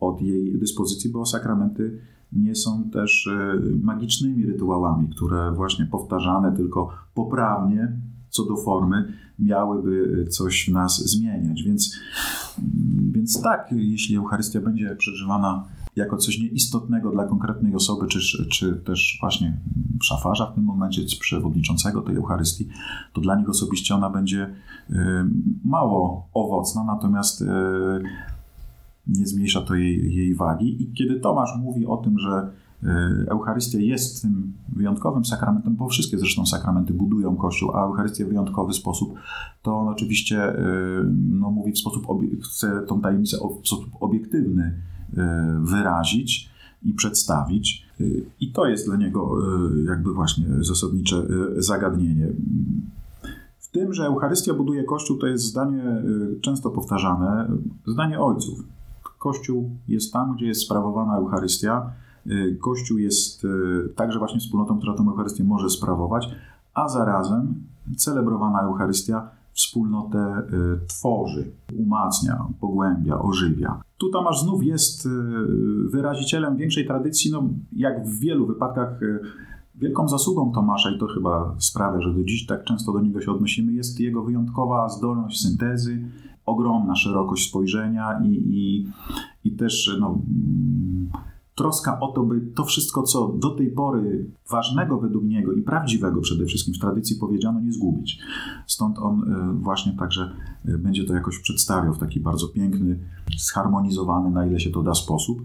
od 0.00 0.22
jej 0.22 0.58
dyspozycji, 0.58 1.10
bo 1.10 1.26
sakramenty 1.26 2.00
nie 2.32 2.54
są 2.54 2.90
też 2.90 3.26
e, 3.26 3.60
magicznymi 3.82 4.46
rytuałami, 4.46 5.08
które 5.08 5.52
właśnie 5.52 5.86
powtarzane 5.86 6.56
tylko 6.56 6.90
poprawnie 7.14 8.00
co 8.30 8.44
do 8.44 8.56
formy 8.56 9.12
miałyby 9.38 10.26
coś 10.30 10.70
w 10.70 10.72
nas 10.72 11.10
zmieniać. 11.10 11.62
Więc, 11.62 11.96
więc 13.12 13.42
tak, 13.42 13.72
jeśli 13.72 14.16
Eucharystia 14.16 14.60
będzie 14.60 14.96
przeżywana 14.96 15.64
jako 15.98 16.16
coś 16.16 16.38
nieistotnego 16.38 17.10
dla 17.10 17.24
konkretnej 17.24 17.74
osoby, 17.74 18.06
czy, 18.06 18.48
czy 18.48 18.72
też 18.76 19.18
właśnie 19.20 19.58
szafarza 20.02 20.46
w 20.46 20.54
tym 20.54 20.64
momencie, 20.64 21.04
czy 21.04 21.18
przewodniczącego 21.18 22.02
tej 22.02 22.16
Eucharystii, 22.16 22.68
to 23.12 23.20
dla 23.20 23.36
nich 23.36 23.48
osobiście 23.48 23.94
ona 23.94 24.10
będzie 24.10 24.54
e, 24.90 25.28
mało 25.64 26.28
owocna, 26.34 26.84
natomiast 26.84 27.42
e, 27.42 27.46
nie 29.06 29.26
zmniejsza 29.26 29.60
to 29.60 29.74
jej, 29.74 30.14
jej 30.14 30.34
wagi. 30.34 30.82
I 30.82 30.92
kiedy 30.92 31.20
Tomasz 31.20 31.50
mówi 31.58 31.86
o 31.86 31.96
tym, 31.96 32.18
że 32.18 32.50
e, 32.82 32.86
Eucharystia 33.30 33.78
jest 33.78 34.22
tym 34.22 34.52
wyjątkowym 34.68 35.24
sakramentem, 35.24 35.76
bo 35.76 35.88
wszystkie 35.88 36.18
zresztą 36.18 36.46
sakramenty 36.46 36.92
budują 36.94 37.36
Kościół, 37.36 37.70
a 37.76 37.84
Eucharystia 37.84 38.24
w 38.24 38.28
wyjątkowy 38.28 38.72
sposób, 38.72 39.14
to 39.62 39.76
on 39.76 39.88
oczywiście 39.88 40.52
no, 41.30 41.50
mówi 41.50 41.72
w 41.72 41.78
sposób, 41.78 42.06
chce 42.44 42.82
tą 42.88 43.00
tajemnicę 43.00 43.36
w 43.36 43.68
sposób 43.68 43.90
obiektywny 44.00 44.87
wyrazić 45.60 46.50
i 46.82 46.92
przedstawić. 46.92 47.88
I 48.40 48.52
to 48.52 48.66
jest 48.66 48.86
dla 48.86 48.96
niego 48.96 49.36
jakby 49.88 50.14
właśnie 50.14 50.44
zasadnicze 50.60 51.26
zagadnienie. 51.56 52.28
W 53.58 53.70
tym, 53.70 53.94
że 53.94 54.06
Eucharystia 54.06 54.54
buduje 54.54 54.84
Kościół, 54.84 55.18
to 55.18 55.26
jest 55.26 55.44
zdanie 55.44 56.02
często 56.40 56.70
powtarzane, 56.70 57.50
zdanie 57.86 58.20
ojców. 58.20 58.58
Kościół 59.18 59.70
jest 59.88 60.12
tam, 60.12 60.36
gdzie 60.36 60.46
jest 60.46 60.60
sprawowana 60.60 61.16
Eucharystia. 61.16 61.90
Kościół 62.60 62.98
jest 62.98 63.46
także 63.96 64.18
właśnie 64.18 64.40
wspólnotą, 64.40 64.78
która 64.78 64.94
tę 64.94 65.02
Eucharystię 65.02 65.44
może 65.44 65.70
sprawować, 65.70 66.28
a 66.74 66.88
zarazem 66.88 67.54
celebrowana 67.96 68.60
Eucharystia 68.60 69.30
wspólnotę 69.58 70.42
y, 70.52 70.86
tworzy, 70.86 71.50
umacnia, 71.78 72.46
pogłębia, 72.60 73.18
ożywia. 73.18 73.80
Tu 73.98 74.10
Tomasz 74.10 74.40
znów 74.40 74.64
jest 74.64 75.08
wyrazicielem 75.90 76.56
większej 76.56 76.86
tradycji, 76.86 77.30
no, 77.30 77.48
jak 77.72 78.06
w 78.06 78.18
wielu 78.18 78.46
wypadkach 78.46 79.00
Wielką 79.80 80.08
zasługą 80.08 80.52
Tomasza, 80.52 80.90
i 80.90 80.98
to 80.98 81.06
chyba 81.06 81.54
sprawia, 81.58 82.00
że 82.00 82.14
do 82.14 82.24
dziś 82.24 82.46
tak 82.46 82.64
często 82.64 82.92
do 82.92 83.00
niego 83.00 83.20
się 83.20 83.32
odnosimy, 83.32 83.72
jest 83.72 84.00
jego 84.00 84.22
wyjątkowa 84.22 84.88
zdolność 84.88 85.40
syntezy, 85.40 86.02
ogromna 86.46 86.96
szerokość 86.96 87.48
spojrzenia 87.48 88.20
i, 88.24 88.28
i, 88.28 88.86
i 89.44 89.52
też 89.52 89.96
no, 90.00 90.18
troska 91.58 92.00
o 92.00 92.12
to, 92.12 92.22
by 92.22 92.40
to 92.40 92.64
wszystko, 92.64 93.02
co 93.02 93.28
do 93.28 93.50
tej 93.50 93.70
pory 93.70 94.30
ważnego 94.50 94.98
według 94.98 95.24
niego 95.24 95.52
i 95.52 95.62
prawdziwego 95.62 96.20
przede 96.20 96.44
wszystkim 96.46 96.74
w 96.74 96.78
tradycji 96.78 97.16
powiedziano, 97.16 97.60
nie 97.60 97.72
zgubić. 97.72 98.18
Stąd 98.66 98.98
on 98.98 99.32
e, 99.32 99.62
właśnie 99.62 99.92
także 99.92 100.30
e, 100.64 100.78
będzie 100.78 101.04
to 101.04 101.14
jakoś 101.14 101.38
przedstawiał 101.38 101.94
w 101.94 101.98
taki 101.98 102.20
bardzo 102.20 102.48
piękny, 102.48 102.98
zharmonizowany, 103.38 104.30
na 104.30 104.46
ile 104.46 104.60
się 104.60 104.70
to 104.70 104.82
da 104.82 104.94
sposób. 104.94 105.42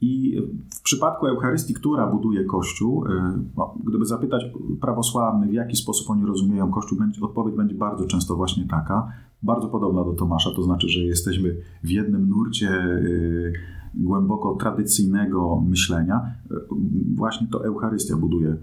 I 0.00 0.40
w 0.74 0.82
przypadku 0.82 1.26
Eucharystii, 1.26 1.74
która 1.74 2.06
buduje 2.06 2.44
Kościół, 2.44 3.06
e, 3.06 3.38
no, 3.56 3.74
gdyby 3.84 4.06
zapytać 4.06 4.42
prawosławnych, 4.80 5.50
w 5.50 5.54
jaki 5.54 5.76
sposób 5.76 6.10
oni 6.10 6.26
rozumieją 6.26 6.70
Kościół, 6.70 6.98
odpowiedź 7.20 7.56
będzie 7.56 7.74
bardzo 7.74 8.06
często 8.06 8.36
właśnie 8.36 8.66
taka, 8.66 9.12
bardzo 9.42 9.68
podobna 9.68 10.04
do 10.04 10.12
Tomasza, 10.12 10.50
to 10.56 10.62
znaczy, 10.62 10.88
że 10.88 11.00
jesteśmy 11.00 11.56
w 11.82 11.90
jednym 11.90 12.28
nurcie 12.28 13.00
głęboko 13.94 14.54
tradycyjnego 14.54 15.60
myślenia. 15.60 16.34
E, 16.50 16.54
właśnie 17.14 17.46
to 17.46 17.64
Eucharystia 17.64 18.16
buduje, 18.16 18.56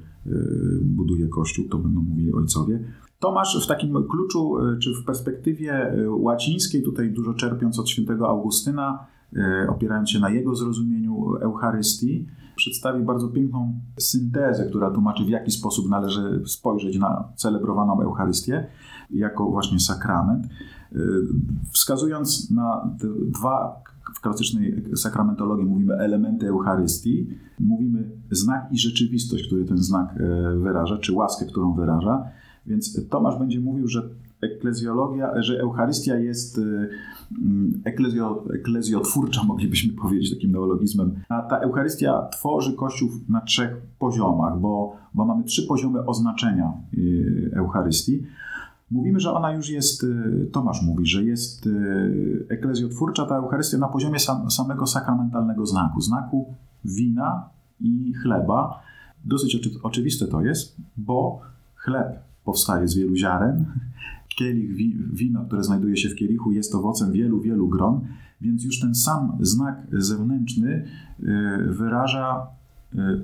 buduje 0.82 1.28
Kościół, 1.28 1.66
to 1.70 1.78
będą 1.78 2.02
mówili 2.02 2.34
ojcowie. 2.34 2.80
Tomasz 3.20 3.66
w 3.66 3.68
takim 3.68 4.04
kluczu, 4.10 4.56
czy 4.84 4.94
w 5.02 5.06
perspektywie 5.06 5.94
łacińskiej, 6.10 6.84
tutaj 6.84 7.12
dużo 7.12 7.34
czerpiąc 7.34 7.80
od 7.80 7.90
świętego 7.90 8.30
Augustyna, 8.30 9.08
E, 9.36 9.68
opierając 9.70 10.10
się 10.10 10.20
na 10.20 10.30
jego 10.30 10.56
zrozumieniu 10.56 11.36
Eucharystii, 11.36 12.28
przedstawi 12.56 13.04
bardzo 13.04 13.28
piękną 13.28 13.74
syntezę, 14.00 14.66
która 14.66 14.92
tłumaczy, 14.92 15.26
w 15.26 15.30
jaki 15.30 15.52
sposób 15.52 15.90
należy 15.90 16.42
spojrzeć 16.46 17.00
na 17.00 17.24
celebrowaną 17.36 18.02
Eucharystię 18.02 18.68
jako 19.10 19.46
właśnie 19.46 19.80
sakrament, 19.80 20.48
wskazując 21.72 22.52
na 22.52 22.96
dwa 23.40 23.84
w 24.16 24.22
klasycznej 24.22 24.84
sakramentologii 24.96 25.66
mówimy 25.66 25.94
elementy 25.94 26.48
Eucharystii, 26.48 27.28
mówimy 27.60 28.10
znak 28.32 28.68
i 28.72 28.80
rzeczywistość, 28.80 29.48
który 29.48 29.66
ten 29.66 29.78
znak 29.78 30.10
e, 30.12 30.56
wyraża, 30.60 30.98
czy 30.98 31.14
łaskę, 31.14 31.46
którą 31.46 31.74
wyraża. 31.74 32.24
Więc 32.66 33.10
Tomasz 33.10 33.40
będzie 33.40 33.60
mówił, 33.60 33.88
że 33.88 34.10
eklezjologia, 34.42 35.42
że 35.42 35.60
Eucharystia 35.60 36.16
jest 36.16 36.58
e, 36.58 36.62
mm, 37.42 37.82
eklezjo, 37.86 38.46
eklezjotwórcza, 38.54 39.44
moglibyśmy 39.44 39.94
powiedzieć 39.94 40.34
takim 40.34 40.52
neologizmem. 40.52 41.12
A 41.30 41.42
ta 41.42 41.58
Eucharystia 41.58 42.28
tworzy 42.32 42.74
Kościół 42.74 43.10
na 43.30 43.42
trzech 43.42 43.78
poziomach, 44.00 44.60
bo, 44.60 44.96
bo 45.14 45.26
mamy 45.26 45.44
trzy 45.44 45.68
poziomy 45.68 46.06
oznaczenia 46.06 46.74
e, 47.54 47.58
Eucharystii. 47.58 48.24
Mówimy, 48.92 49.20
że 49.20 49.34
ona 49.34 49.52
już 49.52 49.70
jest, 49.70 50.04
y, 50.04 50.50
Tomasz 50.52 50.82
mówi, 50.82 51.06
że 51.06 51.24
jest 51.24 51.68
y, 51.68 52.46
eklezjotwórcza 52.50 53.26
ta 53.26 53.36
Eucharystia 53.36 53.78
na 53.78 53.88
poziomie 53.88 54.20
sam, 54.20 54.52
samego 54.52 54.88
sakramentalnego 54.88 55.66
znaku, 55.66 56.02
znaku 56.02 56.54
wina 56.86 57.50
i 57.80 58.14
chleba. 58.14 58.82
Dosyć 59.26 59.56
oczy, 59.56 59.70
oczywiste 59.84 60.28
to 60.28 60.42
jest, 60.42 60.78
bo 60.98 61.42
chleb 61.76 62.20
powstaje 62.46 62.88
z 62.88 62.96
wielu 62.96 63.16
ziaren, 63.16 63.66
kielich, 64.38 64.76
wino, 65.14 65.46
które 65.46 65.64
znajduje 65.64 65.98
się 65.98 66.10
w 66.10 66.16
kielichu, 66.16 66.52
jest 66.52 66.76
owocem 66.76 67.12
wielu, 67.12 67.42
wielu 67.42 67.68
gron, 67.68 68.02
więc 68.42 68.64
już 68.64 68.80
ten 68.80 68.96
sam 68.96 69.38
znak 69.40 69.88
zewnętrzny 69.92 70.86
y, 71.20 71.26
wyraża 71.68 72.48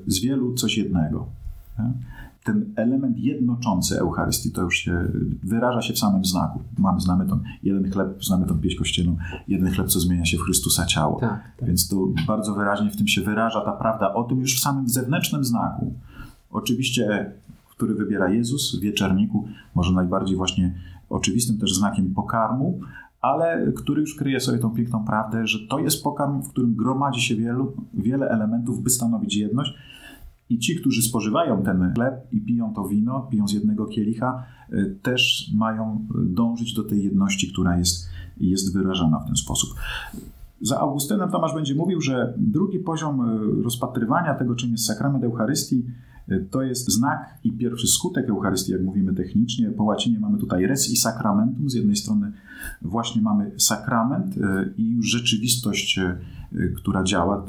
z 0.08 0.21
wielu 0.21 0.54
coś 0.54 0.78
jednego 0.78 1.28
ten 2.45 2.73
element 2.75 3.17
jednoczący 3.17 3.99
Eucharystii 3.99 4.51
to 4.51 4.62
już 4.62 4.77
się 4.77 5.08
wyraża 5.43 5.81
się 5.81 5.93
w 5.93 5.99
samym 5.99 6.25
znaku. 6.25 6.60
Mamy, 6.77 6.99
znamy 6.99 7.25
ten 7.25 7.39
jeden 7.63 7.91
chleb, 7.91 8.23
znamy 8.23 8.45
tą 8.45 8.60
pieśń 8.60 8.77
kościelną, 8.77 9.17
jeden 9.47 9.71
chleb, 9.73 9.88
co 9.88 9.99
zmienia 9.99 10.25
się 10.25 10.38
w 10.38 10.41
Chrystusa 10.41 10.86
ciało. 10.86 11.19
Tak, 11.19 11.43
tak. 11.58 11.67
Więc 11.67 11.88
to 11.88 12.08
bardzo 12.27 12.55
wyraźnie 12.55 12.91
w 12.91 12.97
tym 12.97 13.08
się 13.08 13.21
wyraża 13.21 13.62
ta 13.62 13.71
prawda 13.71 14.13
o 14.13 14.23
tym 14.23 14.39
już 14.39 14.55
w 14.55 14.60
samym 14.60 14.89
zewnętrznym 14.89 15.45
znaku. 15.45 15.93
Oczywiście, 16.51 17.31
który 17.69 17.93
wybiera 17.93 18.29
Jezus 18.29 18.75
w 18.75 18.81
wieczerniku, 18.81 19.47
może 19.75 19.93
najbardziej 19.93 20.38
właśnie 20.38 20.73
oczywistym 21.10 21.58
też 21.58 21.75
znakiem 21.75 22.13
pokarmu, 22.13 22.79
ale 23.21 23.71
który 23.75 24.01
już 24.01 24.15
kryje 24.15 24.39
sobie 24.39 24.58
tą 24.58 24.69
piękną 24.69 25.05
prawdę, 25.05 25.47
że 25.47 25.60
to 25.67 25.79
jest 25.79 26.03
pokarm, 26.03 26.41
w 26.41 26.49
którym 26.49 26.75
gromadzi 26.75 27.21
się 27.21 27.36
wielu, 27.36 27.73
wiele 27.93 28.29
elementów, 28.29 28.84
by 28.84 28.89
stanowić 28.89 29.36
jedność 29.36 29.73
i 30.49 30.60
ci, 30.60 30.75
którzy 30.75 31.01
spożywają 31.01 31.63
ten 31.63 31.93
chleb 31.93 32.27
i 32.31 32.41
piją 32.41 32.73
to 32.73 32.88
wino, 32.88 33.27
piją 33.31 33.47
z 33.47 33.53
jednego 33.53 33.86
kielicha, 33.86 34.43
y, 34.73 34.99
też 35.01 35.51
mają 35.55 36.08
dążyć 36.25 36.73
do 36.73 36.84
tej 36.84 37.03
jedności, 37.03 37.51
która 37.51 37.77
jest, 37.77 38.10
jest 38.38 38.73
wyrażana 38.73 39.19
w 39.19 39.25
ten 39.25 39.36
sposób. 39.36 39.69
Za 40.61 40.79
Augustynem 40.79 41.31
Tomasz 41.31 41.53
będzie 41.53 41.75
mówił, 41.75 42.01
że 42.01 42.33
drugi 42.37 42.79
poziom 42.79 43.21
y, 43.59 43.63
rozpatrywania 43.63 44.35
tego, 44.35 44.55
czym 44.55 44.71
jest 44.71 44.85
sakrament 44.85 45.23
Eucharystii, 45.23 45.85
y, 46.29 46.47
to 46.51 46.61
jest 46.61 46.91
znak 46.91 47.39
i 47.43 47.51
pierwszy 47.51 47.87
skutek 47.87 48.29
Eucharystii, 48.29 48.71
jak 48.71 48.83
mówimy 48.83 49.13
technicznie. 49.13 49.71
Po 49.71 49.83
łacinie 49.83 50.19
mamy 50.19 50.37
tutaj 50.37 50.65
res 50.65 50.89
i 50.89 50.97
sacramentum. 50.97 51.69
Z 51.69 51.73
jednej 51.73 51.95
strony 51.95 52.31
właśnie 52.81 53.21
mamy 53.21 53.51
sakrament 53.57 54.35
i 54.77 54.89
już 54.89 55.05
rzeczywistość 55.05 55.99
która 56.75 57.03
działa, 57.03 57.45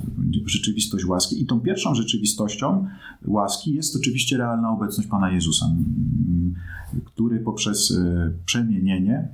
rzeczywistość 0.46 1.06
łaski. 1.06 1.42
I 1.42 1.46
tą 1.46 1.60
pierwszą 1.60 1.94
rzeczywistością 1.94 2.86
łaski 3.26 3.74
jest 3.74 3.96
oczywiście 3.96 4.36
realna 4.36 4.70
obecność 4.70 5.08
Pana 5.08 5.30
Jezusa, 5.30 5.66
który 7.04 7.40
poprzez 7.40 7.98
przemienienie, 8.44 9.28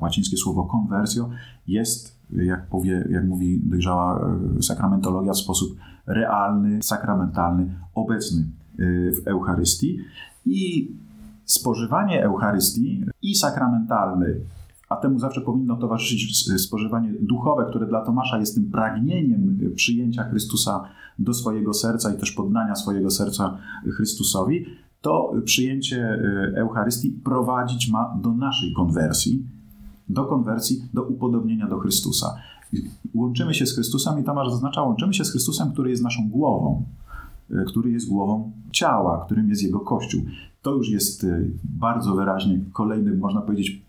łacińskie 0.00 0.36
słowo 0.36 0.64
conversio, 0.64 1.30
jest, 1.66 2.23
jak, 2.34 2.66
powie, 2.66 3.08
jak 3.10 3.24
mówi 3.24 3.60
dojrzała 3.64 4.28
y, 4.58 4.62
sakramentologia, 4.62 5.32
w 5.32 5.38
sposób 5.38 5.76
realny, 6.06 6.82
sakramentalny, 6.82 7.74
obecny 7.94 8.44
w 9.12 9.26
Eucharystii. 9.26 9.98
I 10.46 10.90
spożywanie 11.44 12.24
Eucharystii 12.24 13.04
i 13.22 13.34
sakramentalny 13.34 14.40
a 14.88 14.96
temu 14.96 15.18
zawsze 15.18 15.40
powinno 15.40 15.76
towarzyszyć 15.76 16.46
spożywanie 16.62 17.12
duchowe, 17.20 17.66
które 17.68 17.86
dla 17.86 18.04
Tomasza 18.04 18.38
jest 18.38 18.54
tym 18.54 18.70
pragnieniem 18.70 19.58
przyjęcia 19.74 20.24
Chrystusa 20.24 20.84
do 21.18 21.34
swojego 21.34 21.74
serca 21.74 22.14
i 22.14 22.18
też 22.18 22.32
poddania 22.32 22.74
swojego 22.74 23.10
serca 23.10 23.58
Chrystusowi, 23.96 24.66
to 25.00 25.32
przyjęcie 25.44 26.02
e, 26.02 26.52
Eucharystii 26.56 27.10
prowadzić 27.10 27.90
ma 27.90 28.18
do 28.22 28.32
naszej 28.32 28.72
konwersji, 28.72 29.46
do 30.08 30.24
konwersji, 30.24 30.82
do 30.94 31.02
upodobnienia 31.02 31.68
do 31.68 31.78
Chrystusa. 31.78 32.36
Łączymy 33.14 33.54
się 33.54 33.66
z 33.66 33.74
Chrystusem 33.74 34.20
i 34.20 34.24
Tomasz 34.24 34.50
zaznacza, 34.50 34.82
łączymy 34.82 35.14
się 35.14 35.24
z 35.24 35.30
Chrystusem, 35.30 35.72
który 35.72 35.90
jest 35.90 36.02
naszą 36.02 36.28
głową, 36.28 36.84
e, 37.50 37.64
który 37.64 37.90
jest 37.90 38.08
głową 38.08 38.52
ciała, 38.72 39.24
którym 39.24 39.48
jest 39.48 39.62
Jego 39.62 39.80
Kościół. 39.80 40.22
To 40.62 40.74
już 40.74 40.90
jest 40.90 41.24
e, 41.24 41.40
bardzo 41.64 42.14
wyraźnie 42.14 42.60
kolejny, 42.72 43.16
można 43.16 43.40
powiedzieć, 43.40 43.84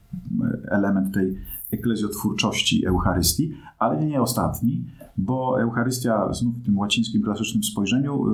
element 0.67 1.13
tej 1.13 1.37
eklezjotwórczości 1.71 2.85
Eucharystii, 2.85 3.51
ale 3.79 4.05
nie 4.05 4.21
ostatni, 4.21 4.85
bo 5.17 5.61
Eucharystia 5.61 6.33
znów 6.33 6.55
w 6.55 6.65
tym 6.65 6.77
łacińskim 6.77 7.21
klasycznym 7.21 7.63
spojrzeniu, 7.63 8.25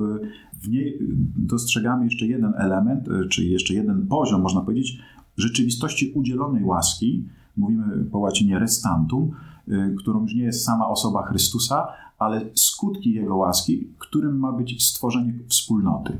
w 0.62 0.68
niej 0.68 0.98
dostrzegamy 1.36 2.04
jeszcze 2.04 2.26
jeden 2.26 2.52
element, 2.56 3.08
y, 3.08 3.28
czy 3.28 3.44
jeszcze 3.44 3.74
jeden 3.74 4.06
poziom, 4.06 4.42
można 4.42 4.60
powiedzieć, 4.60 4.98
rzeczywistości 5.36 6.12
udzielonej 6.14 6.64
łaski. 6.64 7.24
Mówimy 7.56 8.04
po 8.04 8.18
łacinie 8.18 8.58
restantum, 8.58 9.30
y, 9.68 9.94
którą 9.98 10.22
już 10.22 10.34
nie 10.34 10.42
jest 10.42 10.64
sama 10.64 10.88
osoba 10.88 11.26
Chrystusa, 11.26 11.88
ale 12.18 12.50
skutki 12.54 13.12
Jego 13.12 13.36
łaski, 13.36 13.88
którym 13.98 14.38
ma 14.38 14.52
być 14.52 14.86
stworzenie 14.86 15.34
wspólnoty. 15.48 16.18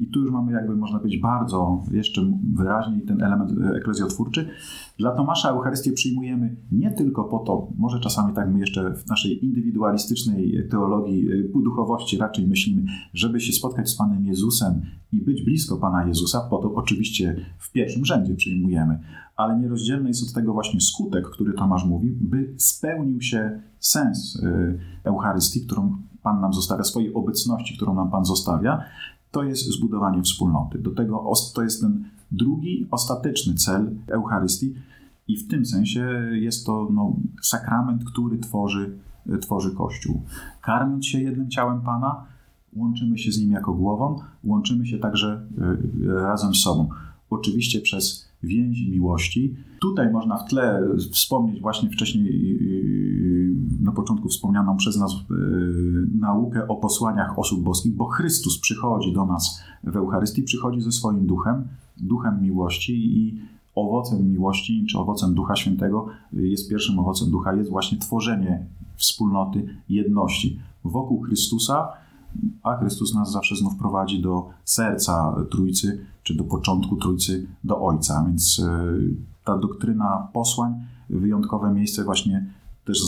I 0.00 0.06
tu 0.06 0.20
już 0.20 0.30
mamy 0.30 0.52
jakby, 0.52 0.76
można 0.76 0.98
powiedzieć, 0.98 1.20
bardzo 1.20 1.82
jeszcze 1.90 2.32
wyraźniej 2.54 3.02
ten 3.02 3.22
element 3.22 3.50
e, 3.50 3.76
eklezjotwórczy. 3.76 4.48
Dla 4.98 5.10
Tomasza 5.10 5.48
Eucharystię 5.50 5.92
przyjmujemy 5.92 6.56
nie 6.72 6.90
tylko 6.90 7.24
po 7.24 7.38
to, 7.38 7.68
może 7.78 8.00
czasami 8.00 8.34
tak 8.34 8.52
my 8.52 8.60
jeszcze 8.60 8.94
w 8.94 9.06
naszej 9.06 9.44
indywidualistycznej 9.44 10.68
teologii 10.70 11.32
e, 11.32 11.62
duchowości 11.62 12.18
raczej 12.18 12.46
myślimy, 12.46 12.82
żeby 13.14 13.40
się 13.40 13.52
spotkać 13.52 13.88
z 13.88 13.96
Panem 13.96 14.24
Jezusem 14.24 14.82
i 15.12 15.20
być 15.20 15.42
blisko 15.42 15.76
Pana 15.76 16.06
Jezusa, 16.06 16.40
po 16.40 16.58
to 16.58 16.74
oczywiście 16.74 17.36
w 17.58 17.72
pierwszym 17.72 18.04
rzędzie 18.04 18.34
przyjmujemy, 18.34 18.98
ale 19.36 19.58
nierozdzielny 19.58 20.08
jest 20.08 20.28
od 20.28 20.34
tego 20.34 20.52
właśnie 20.52 20.80
skutek, 20.80 21.30
który 21.30 21.52
Tomasz 21.52 21.84
mówi, 21.84 22.10
by 22.10 22.54
spełnił 22.56 23.20
się 23.20 23.60
sens 23.78 24.42
e, 24.42 24.74
Eucharystii, 25.04 25.60
którą 25.60 25.96
Pan 26.22 26.40
nam 26.40 26.52
zostawia, 26.52 26.84
swojej 26.84 27.14
obecności, 27.14 27.76
którą 27.76 27.94
nam 27.94 28.10
Pan 28.10 28.24
zostawia, 28.24 28.84
to 29.30 29.42
jest 29.42 29.66
zbudowanie 29.66 30.22
wspólnoty. 30.22 30.78
Do 30.78 30.90
tego 30.90 31.32
to 31.54 31.62
jest 31.62 31.80
ten 31.80 32.04
drugi, 32.32 32.86
ostateczny 32.90 33.54
cel 33.54 33.90
Eucharystii 34.06 34.74
i 35.28 35.36
w 35.36 35.48
tym 35.48 35.66
sensie 35.66 36.30
jest 36.32 36.66
to 36.66 36.88
no, 36.92 37.16
sakrament, 37.42 38.04
który 38.04 38.38
tworzy, 38.38 38.98
tworzy 39.40 39.74
Kościół. 39.74 40.22
Karmiąc 40.62 41.06
się 41.06 41.20
jednym 41.20 41.50
ciałem 41.50 41.80
Pana, 41.80 42.26
łączymy 42.76 43.18
się 43.18 43.32
z 43.32 43.38
Nim 43.38 43.50
jako 43.50 43.74
głową, 43.74 44.18
łączymy 44.44 44.86
się 44.86 44.98
także 44.98 45.46
e, 46.08 46.14
razem 46.14 46.54
z 46.54 46.62
sobą. 46.62 46.88
Oczywiście 47.30 47.80
przez 47.80 48.30
więzi 48.42 48.90
miłości. 48.90 49.56
Tutaj 49.80 50.12
można 50.12 50.36
w 50.36 50.48
tle 50.48 50.82
wspomnieć 51.12 51.60
właśnie 51.60 51.90
wcześniej 51.90 52.58
na 53.90 53.96
początku 53.96 54.28
wspomnianą 54.28 54.76
przez 54.76 54.96
nas 54.96 55.12
e, 55.12 55.34
naukę 56.18 56.68
o 56.68 56.76
posłaniach 56.76 57.38
osób 57.38 57.62
boskich, 57.62 57.94
bo 57.96 58.04
Chrystus 58.06 58.58
przychodzi 58.58 59.12
do 59.12 59.26
nas 59.26 59.60
w 59.84 59.96
Eucharystii, 59.96 60.42
przychodzi 60.42 60.80
ze 60.80 60.92
swoim 60.92 61.26
duchem, 61.26 61.68
duchem 61.96 62.42
miłości 62.42 63.18
i 63.18 63.40
owocem 63.74 64.30
miłości, 64.30 64.86
czy 64.90 64.98
owocem 64.98 65.34
Ducha 65.34 65.56
Świętego 65.56 66.06
jest 66.32 66.70
pierwszym 66.70 66.98
owocem 66.98 67.30
Ducha, 67.30 67.52
jest 67.52 67.70
właśnie 67.70 67.98
tworzenie 67.98 68.66
wspólnoty, 68.96 69.66
jedności 69.88 70.60
wokół 70.84 71.20
Chrystusa, 71.20 71.88
a 72.62 72.76
Chrystus 72.76 73.14
nas 73.14 73.32
zawsze 73.32 73.56
znów 73.56 73.76
prowadzi 73.76 74.22
do 74.22 74.48
serca 74.64 75.34
Trójcy, 75.50 76.06
czy 76.22 76.34
do 76.34 76.44
początku 76.44 76.96
Trójcy, 76.96 77.46
do 77.64 77.80
Ojca. 77.80 78.24
Więc 78.28 78.62
e, 78.66 78.86
ta 79.44 79.58
doktryna 79.58 80.28
posłań, 80.32 80.74
wyjątkowe 81.10 81.74
miejsce 81.74 82.04
właśnie 82.04 82.46
też, 82.84 83.02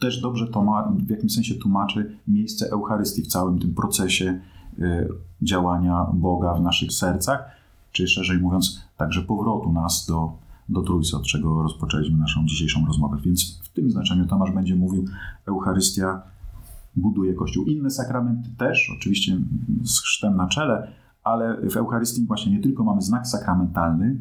też 0.00 0.20
dobrze 0.20 0.46
to 0.46 0.64
ma, 0.64 0.92
w 1.06 1.10
jakimś 1.10 1.34
sensie 1.34 1.54
tłumaczy 1.54 2.18
miejsce 2.28 2.70
Eucharystii 2.70 3.22
w 3.22 3.26
całym 3.26 3.58
tym 3.58 3.74
procesie 3.74 4.40
e, 4.78 5.08
działania 5.42 6.06
Boga 6.14 6.54
w 6.54 6.60
naszych 6.60 6.92
sercach, 6.92 7.50
czy 7.92 8.08
szerzej 8.08 8.38
mówiąc, 8.38 8.80
także 8.96 9.22
powrotu 9.22 9.72
nas 9.72 10.06
do, 10.06 10.32
do 10.68 10.82
Trójcy, 10.82 11.16
od 11.16 11.26
czego 11.26 11.62
rozpoczęliśmy 11.62 12.18
naszą 12.18 12.46
dzisiejszą 12.46 12.86
rozmowę. 12.86 13.16
Więc 13.24 13.60
w 13.62 13.68
tym 13.68 13.90
znaczeniu 13.90 14.26
Tomasz 14.26 14.52
będzie 14.52 14.76
mówił, 14.76 15.04
Eucharystia 15.46 16.22
buduje 16.96 17.34
Kościół. 17.34 17.64
Inne 17.64 17.90
sakramenty 17.90 18.50
też, 18.58 18.92
oczywiście 18.96 19.38
z 19.82 20.00
chrztem 20.00 20.36
na 20.36 20.48
czele, 20.48 20.92
ale 21.24 21.70
w 21.70 21.76
Eucharystii 21.76 22.26
właśnie 22.26 22.52
nie 22.52 22.60
tylko 22.60 22.84
mamy 22.84 23.02
znak 23.02 23.26
sakramentalny, 23.26 24.16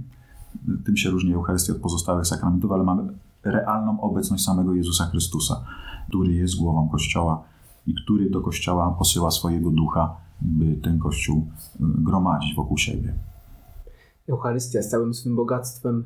tym 0.85 0.97
się 0.97 1.09
różni 1.09 1.33
Eucharystia 1.33 1.73
od 1.73 1.79
pozostałych 1.79 2.27
sakramentów, 2.27 2.71
ale 2.71 2.83
mamy 2.83 3.13
realną 3.43 4.01
obecność 4.01 4.43
samego 4.43 4.73
Jezusa 4.73 5.05
Chrystusa, 5.05 5.65
który 6.09 6.33
jest 6.33 6.55
głową 6.55 6.89
Kościoła 6.89 7.43
i 7.87 7.95
który 8.03 8.29
do 8.29 8.41
Kościoła 8.41 8.95
posyła 8.99 9.31
swojego 9.31 9.69
ducha, 9.69 10.15
by 10.41 10.75
ten 10.75 10.99
Kościół 10.99 11.37
y, 11.37 11.77
gromadzić 11.79 12.55
wokół 12.55 12.77
siebie. 12.77 13.13
Eucharystia 14.29 14.81
z 14.81 14.89
całym 14.89 15.13
swym 15.13 15.35
bogactwem 15.35 16.03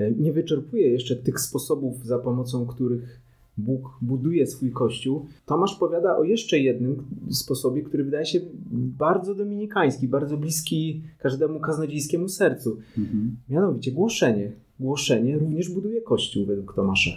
y, 0.00 0.14
nie 0.18 0.32
wyczerpuje 0.32 0.90
jeszcze 0.90 1.16
tych 1.16 1.40
sposobów, 1.40 2.06
za 2.06 2.18
pomocą 2.18 2.66
których 2.66 3.23
Bóg 3.56 3.98
buduje 4.02 4.46
swój 4.46 4.72
Kościół. 4.72 5.26
Tomasz 5.46 5.74
powiada 5.74 6.16
o 6.16 6.24
jeszcze 6.24 6.58
jednym 6.58 7.04
sposobie, 7.30 7.82
który 7.82 8.04
wydaje 8.04 8.26
się 8.26 8.40
bardzo 8.98 9.34
dominikański, 9.34 10.08
bardzo 10.08 10.36
bliski 10.36 11.02
każdemu 11.18 11.60
kaznodziejskiemu 11.60 12.28
sercu. 12.28 12.76
Mhm. 12.98 13.36
Mianowicie 13.48 13.92
głoszenie. 13.92 14.52
Głoszenie 14.80 15.38
również 15.38 15.70
buduje 15.70 16.02
Kościół 16.02 16.46
według 16.46 16.74
Tomasza. 16.74 17.10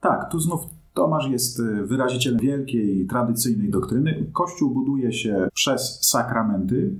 Tak, 0.00 0.32
tu 0.32 0.40
znów 0.40 0.60
Tomasz 0.94 1.28
jest 1.28 1.60
y, 1.60 1.86
wyrazicielem 1.86 2.40
wielkiej, 2.40 3.06
tradycyjnej 3.06 3.70
doktryny. 3.70 4.26
Kościół 4.32 4.70
buduje 4.70 5.12
się 5.12 5.48
przez 5.54 5.98
sakramenty 6.00 6.92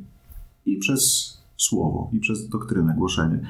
i 0.66 0.76
przez 0.76 1.32
słowo, 1.56 2.10
i 2.12 2.20
przez 2.20 2.48
doktrynę, 2.48 2.94
głoszenie. 2.98 3.40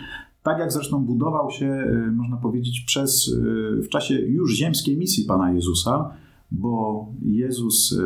Tak 0.43 0.59
jak 0.59 0.73
zresztą 0.73 1.05
budował 1.05 1.51
się, 1.51 1.67
y, 2.09 2.13
można 2.13 2.37
powiedzieć, 2.37 2.81
przez, 2.81 3.29
y, 3.29 3.83
w 3.83 3.89
czasie 3.89 4.15
już 4.15 4.55
ziemskiej 4.55 4.97
misji 4.99 5.25
Pana 5.25 5.53
Jezusa, 5.53 6.11
bo 6.51 7.07
Jezus 7.23 7.99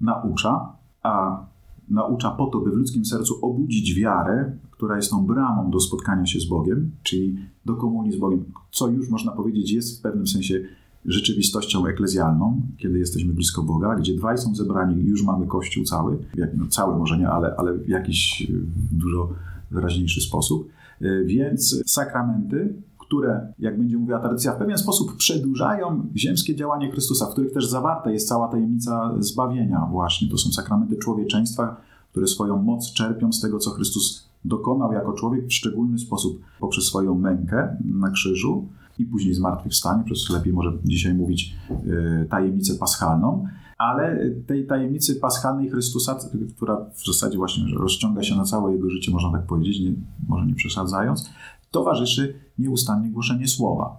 naucza, 0.00 0.72
a 1.02 1.46
naucza 1.88 2.30
po 2.30 2.46
to, 2.46 2.60
by 2.60 2.70
w 2.70 2.74
ludzkim 2.74 3.04
sercu 3.04 3.38
obudzić 3.42 3.94
wiarę, 3.94 4.52
która 4.70 4.96
jest 4.96 5.10
tą 5.10 5.26
bramą 5.26 5.70
do 5.70 5.80
spotkania 5.80 6.26
się 6.26 6.40
z 6.40 6.48
Bogiem, 6.48 6.90
czyli 7.02 7.36
do 7.64 7.74
komunii 7.74 8.12
z 8.12 8.16
Bogiem, 8.16 8.44
co 8.70 8.88
już 8.88 9.08
można 9.10 9.32
powiedzieć 9.32 9.72
jest 9.72 9.98
w 9.98 10.02
pewnym 10.02 10.26
sensie 10.26 10.60
rzeczywistością 11.04 11.86
eklezjalną, 11.86 12.62
kiedy 12.76 12.98
jesteśmy 12.98 13.34
blisko 13.34 13.62
Boga, 13.62 13.94
gdzie 13.96 14.16
dwaj 14.16 14.38
są 14.38 14.54
zebrani, 14.54 15.04
już 15.04 15.24
mamy 15.24 15.46
Kościół 15.46 15.84
cały, 15.84 16.18
no, 16.56 16.66
cały 16.66 16.98
może 16.98 17.18
nie, 17.18 17.28
ale, 17.28 17.54
ale 17.56 17.78
jakiś 17.88 18.46
dużo 18.92 19.28
wyraźniejszy 19.74 20.20
sposób. 20.20 20.68
E, 21.00 21.24
więc 21.24 21.82
sakramenty, 21.86 22.74
które, 22.98 23.52
jak 23.58 23.78
będzie 23.78 23.98
mówiła 23.98 24.18
tradycja, 24.18 24.52
w 24.52 24.58
pewien 24.58 24.78
sposób 24.78 25.16
przedłużają 25.16 26.06
ziemskie 26.16 26.56
działanie 26.56 26.90
Chrystusa, 26.90 27.26
w 27.26 27.32
których 27.32 27.52
też 27.52 27.66
zawarta 27.66 28.10
jest 28.10 28.28
cała 28.28 28.48
tajemnica 28.48 29.14
zbawienia 29.18 29.88
właśnie. 29.90 30.28
To 30.28 30.38
są 30.38 30.50
sakramenty 30.52 30.96
człowieczeństwa, 30.96 31.76
które 32.10 32.26
swoją 32.26 32.62
moc 32.62 32.92
czerpią 32.92 33.32
z 33.32 33.40
tego, 33.40 33.58
co 33.58 33.70
Chrystus 33.70 34.28
dokonał 34.44 34.92
jako 34.92 35.12
człowiek 35.12 35.46
w 35.46 35.52
szczególny 35.52 35.98
sposób 35.98 36.40
poprzez 36.60 36.84
swoją 36.84 37.14
mękę 37.14 37.76
na 37.84 38.10
krzyżu 38.10 38.68
i 38.98 39.04
później 39.04 39.34
zmartwychwstanie, 39.34 40.04
przez 40.04 40.30
lepiej 40.30 40.52
może 40.52 40.72
dzisiaj 40.84 41.14
mówić 41.14 41.54
e, 41.70 42.24
tajemnicę 42.24 42.74
paschalną, 42.74 43.46
ale 43.84 44.30
tej 44.46 44.66
tajemnicy 44.66 45.16
paschalnej 45.16 45.70
Chrystusa, 45.70 46.18
która 46.56 46.76
w 46.94 47.06
zasadzie 47.06 47.38
właśnie 47.38 47.64
rozciąga 47.78 48.22
się 48.22 48.36
na 48.36 48.44
całe 48.44 48.72
jego 48.72 48.90
życie, 48.90 49.12
można 49.12 49.32
tak 49.32 49.46
powiedzieć, 49.46 49.80
nie, 49.80 49.92
może 50.28 50.46
nie 50.46 50.54
przesadzając, 50.54 51.30
towarzyszy 51.70 52.34
nieustannie 52.58 53.10
głoszenie 53.10 53.48
słowa. 53.48 53.96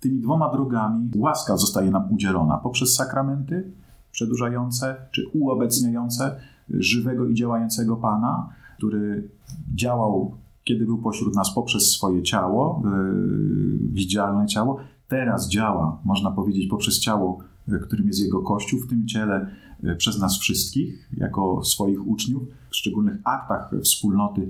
Tymi 0.00 0.20
dwoma 0.20 0.52
drogami 0.52 1.10
łaska 1.16 1.56
zostaje 1.56 1.90
nam 1.90 2.12
udzielona 2.12 2.56
poprzez 2.56 2.94
sakramenty 2.94 3.72
przedłużające 4.12 4.96
czy 5.10 5.26
uobecniające 5.32 6.36
żywego 6.70 7.26
i 7.26 7.34
działającego 7.34 7.96
Pana, 7.96 8.48
który 8.76 9.28
działał 9.74 10.34
kiedy 10.64 10.86
był 10.86 10.98
pośród 10.98 11.36
nas 11.36 11.54
poprzez 11.54 11.90
swoje 11.90 12.22
ciało, 12.22 12.82
yy, 12.84 13.88
widzialne 13.92 14.46
ciało, 14.46 14.78
teraz 15.08 15.48
działa, 15.48 15.98
można 16.04 16.30
powiedzieć, 16.30 16.66
poprzez 16.70 17.00
ciało, 17.00 17.38
którym 17.82 18.06
jest 18.06 18.20
Jego 18.20 18.42
Kościół, 18.42 18.80
w 18.80 18.88
tym 18.88 19.06
ciele 19.06 19.46
yy, 19.82 19.96
przez 19.96 20.20
nas 20.20 20.38
wszystkich, 20.38 21.08
jako 21.16 21.64
swoich 21.64 22.06
uczniów, 22.06 22.42
w 22.70 22.76
szczególnych 22.76 23.18
aktach 23.24 23.70
wspólnoty 23.82 24.48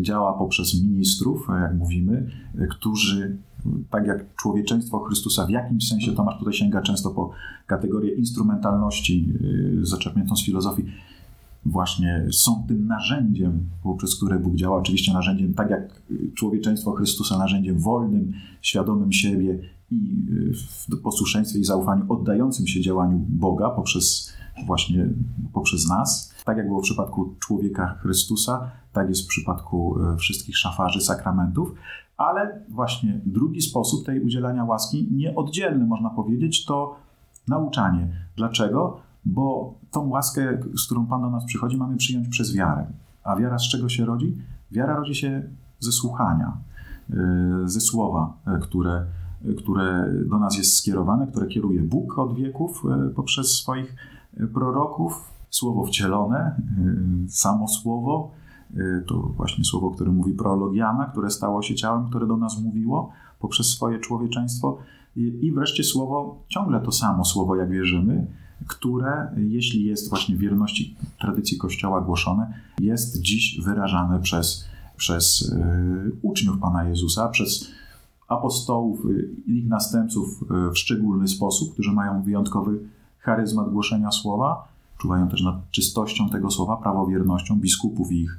działa 0.00 0.32
poprzez 0.32 0.82
ministrów, 0.82 1.46
jak 1.60 1.74
mówimy, 1.74 2.30
którzy 2.70 3.36
tak 3.90 4.06
jak 4.06 4.36
człowieczeństwo 4.36 4.98
Chrystusa 4.98 5.46
w 5.46 5.50
jakimś 5.50 5.88
sensie, 5.88 6.12
Tomasz 6.12 6.38
tutaj 6.38 6.54
sięga 6.54 6.82
często 6.82 7.10
po 7.10 7.30
kategorię 7.66 8.14
instrumentalności 8.14 9.32
zaczerpniętą 9.82 10.36
z 10.36 10.44
filozofii, 10.44 10.84
właśnie 11.66 12.26
są 12.32 12.64
tym 12.68 12.86
narzędziem, 12.86 13.60
poprzez 13.82 14.16
które 14.16 14.38
Bóg 14.38 14.54
działa. 14.54 14.76
Oczywiście 14.76 15.12
narzędziem, 15.12 15.54
tak 15.54 15.70
jak 15.70 16.02
człowieczeństwo 16.34 16.92
Chrystusa, 16.92 17.38
narzędziem 17.38 17.78
wolnym, 17.78 18.32
świadomym 18.62 19.12
siebie 19.12 19.58
i 19.94 20.26
w 20.90 21.02
posłuszeństwie 21.02 21.58
i 21.58 21.64
zaufaniu 21.64 22.12
oddającym 22.12 22.66
się 22.66 22.80
działaniu 22.80 23.18
Boga 23.28 23.70
poprzez 23.70 24.32
właśnie 24.66 25.08
poprzez 25.52 25.88
nas. 25.88 26.34
Tak 26.44 26.56
jak 26.56 26.66
było 26.66 26.80
w 26.80 26.82
przypadku 26.82 27.34
człowieka 27.38 27.98
Chrystusa, 28.02 28.70
tak 28.92 29.08
jest 29.08 29.24
w 29.24 29.26
przypadku 29.26 29.96
e, 30.02 30.16
wszystkich 30.16 30.58
szafarzy 30.58 31.00
sakramentów. 31.00 31.74
Ale 32.16 32.64
właśnie 32.68 33.20
drugi 33.26 33.60
sposób 33.60 34.06
tej 34.06 34.20
udzielania 34.20 34.64
łaski, 34.64 35.08
nieoddzielny 35.12 35.86
można 35.86 36.10
powiedzieć, 36.10 36.64
to 36.64 36.96
nauczanie. 37.48 38.08
Dlaczego? 38.36 39.00
bo 39.24 39.74
tą 39.90 40.08
łaskę, 40.08 40.58
z 40.76 40.86
którą 40.86 41.06
Pan 41.06 41.20
do 41.20 41.30
nas 41.30 41.44
przychodzi, 41.44 41.76
mamy 41.76 41.96
przyjąć 41.96 42.28
przez 42.28 42.54
wiarę. 42.54 42.86
A 43.24 43.36
wiara 43.36 43.58
z 43.58 43.68
czego 43.68 43.88
się 43.88 44.04
rodzi? 44.04 44.36
Wiara 44.72 44.96
rodzi 44.96 45.14
się 45.14 45.42
ze 45.80 45.92
słuchania, 45.92 46.56
e, 47.10 47.14
ze 47.64 47.80
słowa, 47.80 48.32
e, 48.46 48.58
które, 48.58 49.06
które 49.58 50.12
do 50.26 50.38
nas 50.38 50.58
jest 50.58 50.76
skierowane, 50.76 51.26
które 51.26 51.46
kieruje 51.46 51.82
Bóg 51.82 52.18
od 52.18 52.34
wieków 52.34 52.82
e, 52.84 53.10
poprzez 53.10 53.50
swoich 53.50 53.96
proroków. 54.54 55.34
Słowo 55.50 55.84
wcielone, 55.84 56.60
samo 57.28 57.68
słowo, 57.68 58.30
to 59.06 59.18
właśnie 59.18 59.64
słowo, 59.64 59.90
które 59.90 60.10
mówi 60.10 60.32
prologiana, 60.32 61.06
które 61.06 61.30
stało 61.30 61.62
się 61.62 61.74
ciałem, 61.74 62.08
które 62.08 62.26
do 62.26 62.36
nas 62.36 62.60
mówiło 62.62 63.12
poprzez 63.40 63.66
swoje 63.66 63.98
człowieczeństwo. 63.98 64.78
I 65.16 65.52
wreszcie 65.52 65.84
słowo, 65.84 66.44
ciągle 66.48 66.80
to 66.80 66.92
samo 66.92 67.24
słowo, 67.24 67.56
jak 67.56 67.70
wierzymy, 67.70 68.26
które, 68.66 69.34
jeśli 69.36 69.84
jest 69.84 70.08
właśnie 70.08 70.36
w 70.36 70.38
wierności 70.38 70.96
tradycji 71.20 71.58
Kościoła 71.58 72.00
głoszone, 72.00 72.54
jest 72.80 73.20
dziś 73.20 73.60
wyrażane 73.64 74.20
przez, 74.20 74.68
przez 74.96 75.52
e, 75.52 76.10
uczniów 76.22 76.58
Pana 76.58 76.84
Jezusa, 76.84 77.28
przez 77.28 77.70
apostołów 78.28 79.06
i 79.46 79.52
ich 79.52 79.68
następców 79.68 80.44
e, 80.50 80.70
w 80.70 80.78
szczególny 80.78 81.28
sposób, 81.28 81.72
którzy 81.72 81.92
mają 81.92 82.22
wyjątkowy 82.22 82.78
charyzmat 83.18 83.72
głoszenia 83.72 84.10
słowa, 84.10 84.68
czuwają 84.98 85.28
też 85.28 85.42
nad 85.42 85.70
czystością 85.70 86.28
tego 86.28 86.50
słowa, 86.50 86.76
prawowiernością 86.76 87.60
biskupów 87.60 88.12
i 88.12 88.22
ich, 88.22 88.38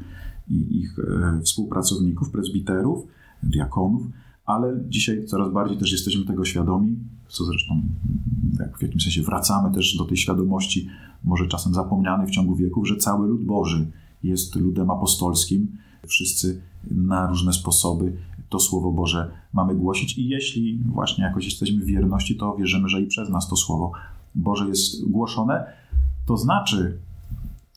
i 0.49 0.77
ich 0.77 0.99
e, 0.99 1.41
współpracowników, 1.41 2.29
prezbiterów, 2.29 3.07
diakonów 3.43 4.01
ale 4.45 4.79
dzisiaj 4.89 5.25
coraz 5.25 5.53
bardziej 5.53 5.77
też 5.77 5.91
jesteśmy 5.91 6.25
tego 6.25 6.45
świadomi, 6.45 6.95
co 7.27 7.45
zresztą 7.45 7.81
jak 8.59 8.77
w 8.77 8.81
jakimś 8.81 9.03
sensie 9.03 9.21
wracamy 9.21 9.75
też 9.75 9.97
do 9.97 10.05
tej 10.05 10.17
świadomości, 10.17 10.87
może 11.23 11.47
czasem 11.47 11.73
zapomnianej 11.73 12.27
w 12.27 12.31
ciągu 12.31 12.55
wieków, 12.55 12.87
że 12.87 12.95
cały 12.95 13.27
lud 13.27 13.45
Boży 13.45 13.87
jest 14.23 14.55
ludem 14.55 14.89
apostolskim. 14.91 15.77
Wszyscy 16.07 16.61
na 16.91 17.27
różne 17.27 17.53
sposoby 17.53 18.17
to 18.55 18.59
Słowo 18.59 18.91
Boże 18.91 19.31
mamy 19.53 19.75
głosić 19.75 20.17
i 20.17 20.27
jeśli 20.27 20.79
właśnie 20.85 21.23
jakoś 21.23 21.45
jesteśmy 21.45 21.81
w 21.81 21.85
wierności, 21.85 22.35
to 22.35 22.55
wierzymy, 22.55 22.89
że 22.89 23.01
i 23.01 23.07
przez 23.07 23.29
nas 23.29 23.49
to 23.49 23.55
Słowo 23.55 23.91
Boże 24.35 24.67
jest 24.67 25.09
głoszone. 25.09 25.65
To 26.25 26.37
znaczy, 26.37 26.97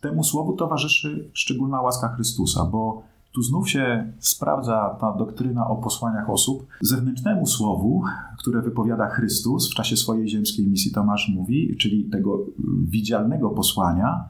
temu 0.01 0.25
Słowu 0.25 0.53
towarzyszy 0.53 1.31
szczególna 1.33 1.81
łaska 1.81 2.09
Chrystusa, 2.09 2.65
bo 2.65 3.03
tu 3.33 3.43
znów 3.43 3.71
się 3.71 4.13
sprawdza 4.19 4.97
ta 5.01 5.13
doktryna 5.13 5.69
o 5.69 5.77
posłaniach 5.77 6.31
osób. 6.31 6.67
Zewnętrznemu 6.81 7.47
słowu, 7.47 8.03
które 8.39 8.63
wypowiada 8.63 9.09
Chrystus 9.09 9.71
w 9.71 9.75
czasie 9.75 9.97
swojej 9.97 10.29
ziemskiej 10.29 10.67
misji, 10.67 10.93
Tomasz 10.93 11.33
mówi, 11.35 11.77
czyli 11.77 12.05
tego 12.05 12.39
widzialnego 12.83 13.51
posłania, 13.51 14.25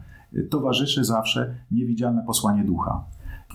towarzyszy 0.51 1.05
zawsze 1.05 1.55
niewidzialne 1.71 2.23
posłanie 2.27 2.65
ducha. 2.65 3.05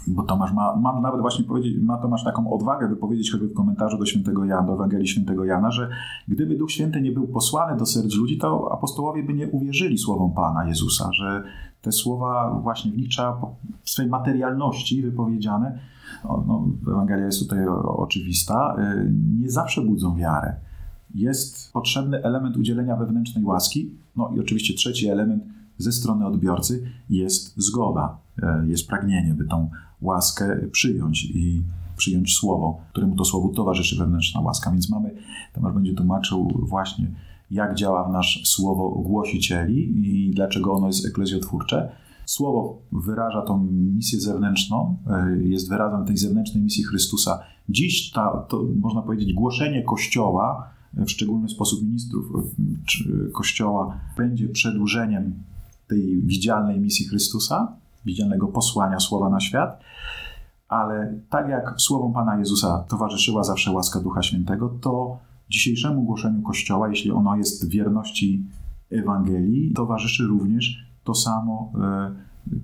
Bo 0.07 0.23
Tomasz 0.23 0.53
ma, 0.53 0.99
nawet 1.01 1.21
właśnie 1.21 1.45
powiedzieć, 1.45 1.77
ma 1.81 1.97
Tomasz 1.97 2.23
taką 2.23 2.53
odwagę, 2.53 2.89
by 2.89 2.95
powiedzieć 2.95 3.31
choćby 3.31 3.47
w 3.47 3.53
komentarzu 3.53 3.97
do 3.97 4.05
świętego 4.05 4.45
Jana, 4.45 4.67
do 4.67 4.73
Ewangelii 4.73 5.07
świętego 5.07 5.45
Jana, 5.45 5.71
że 5.71 5.89
gdyby 6.27 6.55
Duch 6.55 6.71
Święty 6.71 7.01
nie 7.01 7.11
był 7.11 7.27
posłany 7.27 7.77
do 7.77 7.85
serc 7.85 8.15
ludzi, 8.15 8.37
to 8.37 8.69
apostołowie 8.71 9.23
by 9.23 9.33
nie 9.33 9.47
uwierzyli 9.47 9.97
słowom 9.97 10.33
Pana 10.33 10.67
Jezusa, 10.67 11.09
że 11.13 11.43
te 11.81 11.91
słowa 11.91 12.59
właśnie 12.63 12.91
w 12.91 12.97
nich 12.97 13.09
trzeba 13.09 13.41
w 13.83 13.89
swojej 13.89 14.11
materialności 14.11 15.01
wypowiedziane, 15.01 15.79
no, 16.23 16.67
Ewangelia 16.87 17.25
jest 17.25 17.39
tutaj 17.39 17.67
oczywista, 17.85 18.75
y, 18.79 19.11
nie 19.39 19.49
zawsze 19.49 19.81
budzą 19.81 20.15
wiarę. 20.15 20.55
jest 21.15 21.73
potrzebny 21.73 22.23
element 22.23 22.57
udzielenia 22.57 22.95
wewnętrznej 22.95 23.43
łaski. 23.43 23.91
No 24.15 24.31
i 24.35 24.39
oczywiście 24.39 24.73
trzeci 24.73 25.07
element 25.07 25.43
ze 25.83 25.91
strony 25.91 26.27
odbiorcy 26.27 26.91
jest 27.09 27.53
zgoda, 27.57 28.17
e, 28.43 28.65
jest 28.67 28.87
pragnienie, 28.87 29.33
by 29.33 29.45
tą 29.45 29.69
łaskę 30.01 30.67
przyjąć 30.71 31.25
i 31.25 31.63
przyjąć 31.97 32.33
słowo, 32.33 32.81
któremu 32.91 33.15
to 33.15 33.25
słowu 33.25 33.49
towarzyszy 33.49 33.97
wewnętrzna 33.97 34.41
łaska. 34.41 34.71
Więc 34.71 34.89
mamy, 34.89 35.15
Tomasz 35.53 35.73
będzie 35.73 35.93
tłumaczył 35.93 36.51
właśnie, 36.61 37.11
jak 37.51 37.75
działa 37.75 38.09
w 38.09 38.11
nasz 38.11 38.41
słowo 38.45 38.89
głosicieli 38.89 40.07
i 40.07 40.31
dlaczego 40.31 40.73
ono 40.73 40.87
jest 40.87 41.05
eklezjotwórcze. 41.05 41.91
Słowo 42.25 42.81
wyraża 42.91 43.41
tą 43.41 43.63
misję 43.71 44.19
zewnętrzną, 44.19 44.97
e, 45.07 45.37
jest 45.37 45.69
wyrazem 45.69 46.05
tej 46.05 46.17
zewnętrznej 46.17 46.63
misji 46.63 46.83
Chrystusa. 46.83 47.39
Dziś 47.69 48.11
ta, 48.11 48.45
to 48.49 48.63
można 48.79 49.01
powiedzieć 49.01 49.33
głoszenie 49.33 49.83
Kościoła, 49.83 50.73
w 50.93 51.09
szczególny 51.09 51.49
sposób 51.49 51.83
ministrów 51.83 52.25
Kościoła, 53.33 53.97
będzie 54.17 54.49
przedłużeniem 54.49 55.33
tej 55.93 56.21
widzialnej 56.21 56.79
misji 56.79 57.07
Chrystusa, 57.07 57.71
widzialnego 58.05 58.47
posłania 58.47 58.99
słowa 58.99 59.29
na 59.29 59.39
świat. 59.39 59.79
Ale 60.67 61.13
tak 61.29 61.49
jak 61.49 61.73
słowom 61.77 62.13
Pana 62.13 62.37
Jezusa 62.37 62.85
towarzyszyła 62.89 63.43
zawsze 63.43 63.71
łaska 63.71 63.99
Ducha 63.99 64.21
Świętego, 64.23 64.69
to 64.81 65.17
dzisiejszemu 65.49 66.03
głoszeniu 66.03 66.41
Kościoła, 66.41 66.89
jeśli 66.89 67.11
ono 67.11 67.35
jest 67.35 67.69
wierności 67.69 68.45
Ewangelii, 68.91 69.73
towarzyszy 69.73 70.23
również 70.23 70.85
to 71.03 71.15
samo 71.15 71.71
e, 71.81 72.11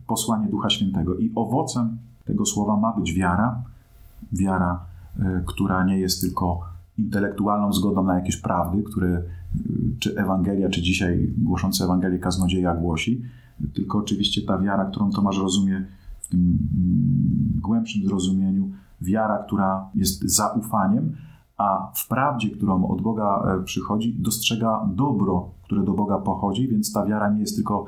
posłanie 0.07 0.47
Ducha 0.47 0.69
Świętego. 0.69 1.15
I 1.15 1.31
owocem 1.35 1.97
tego 2.25 2.45
słowa 2.45 2.77
ma 2.77 2.93
być 2.93 3.13
wiara, 3.13 3.63
wiara, 4.31 4.79
e, 5.19 5.43
która 5.45 5.83
nie 5.83 5.99
jest 5.99 6.21
tylko 6.21 6.61
intelektualną 6.99 7.73
zgodą 7.73 8.03
na 8.03 8.15
jakieś 8.15 8.37
prawdy, 8.37 8.83
które 8.83 9.09
e, 9.09 9.23
czy 9.99 10.17
Ewangelia, 10.17 10.69
czy 10.69 10.81
dzisiaj 10.81 11.33
głoszący 11.37 11.83
Ewangelię 11.83 12.19
kaznodzieja 12.19 12.75
głosi, 12.75 13.21
tylko 13.73 13.97
oczywiście 13.97 14.41
ta 14.41 14.57
wiara, 14.57 14.85
którą 14.85 15.11
Tomasz 15.11 15.37
rozumie 15.37 15.85
w 16.19 16.29
tym 16.29 16.39
mm, 16.39 17.61
głębszym 17.61 18.03
zrozumieniu, 18.03 18.69
wiara, 19.01 19.37
która 19.37 19.89
jest 19.95 20.23
zaufaniem, 20.35 21.15
a 21.57 21.91
w 21.95 22.07
prawdzie, 22.07 22.49
którą 22.49 22.87
od 22.87 23.01
Boga 23.01 23.43
przychodzi, 23.65 24.15
dostrzega 24.19 24.89
dobro, 24.95 25.49
które 25.63 25.83
do 25.83 25.93
Boga 25.93 26.17
pochodzi, 26.17 26.67
więc 26.67 26.93
ta 26.93 27.05
wiara 27.05 27.29
nie 27.29 27.39
jest 27.39 27.55
tylko 27.55 27.85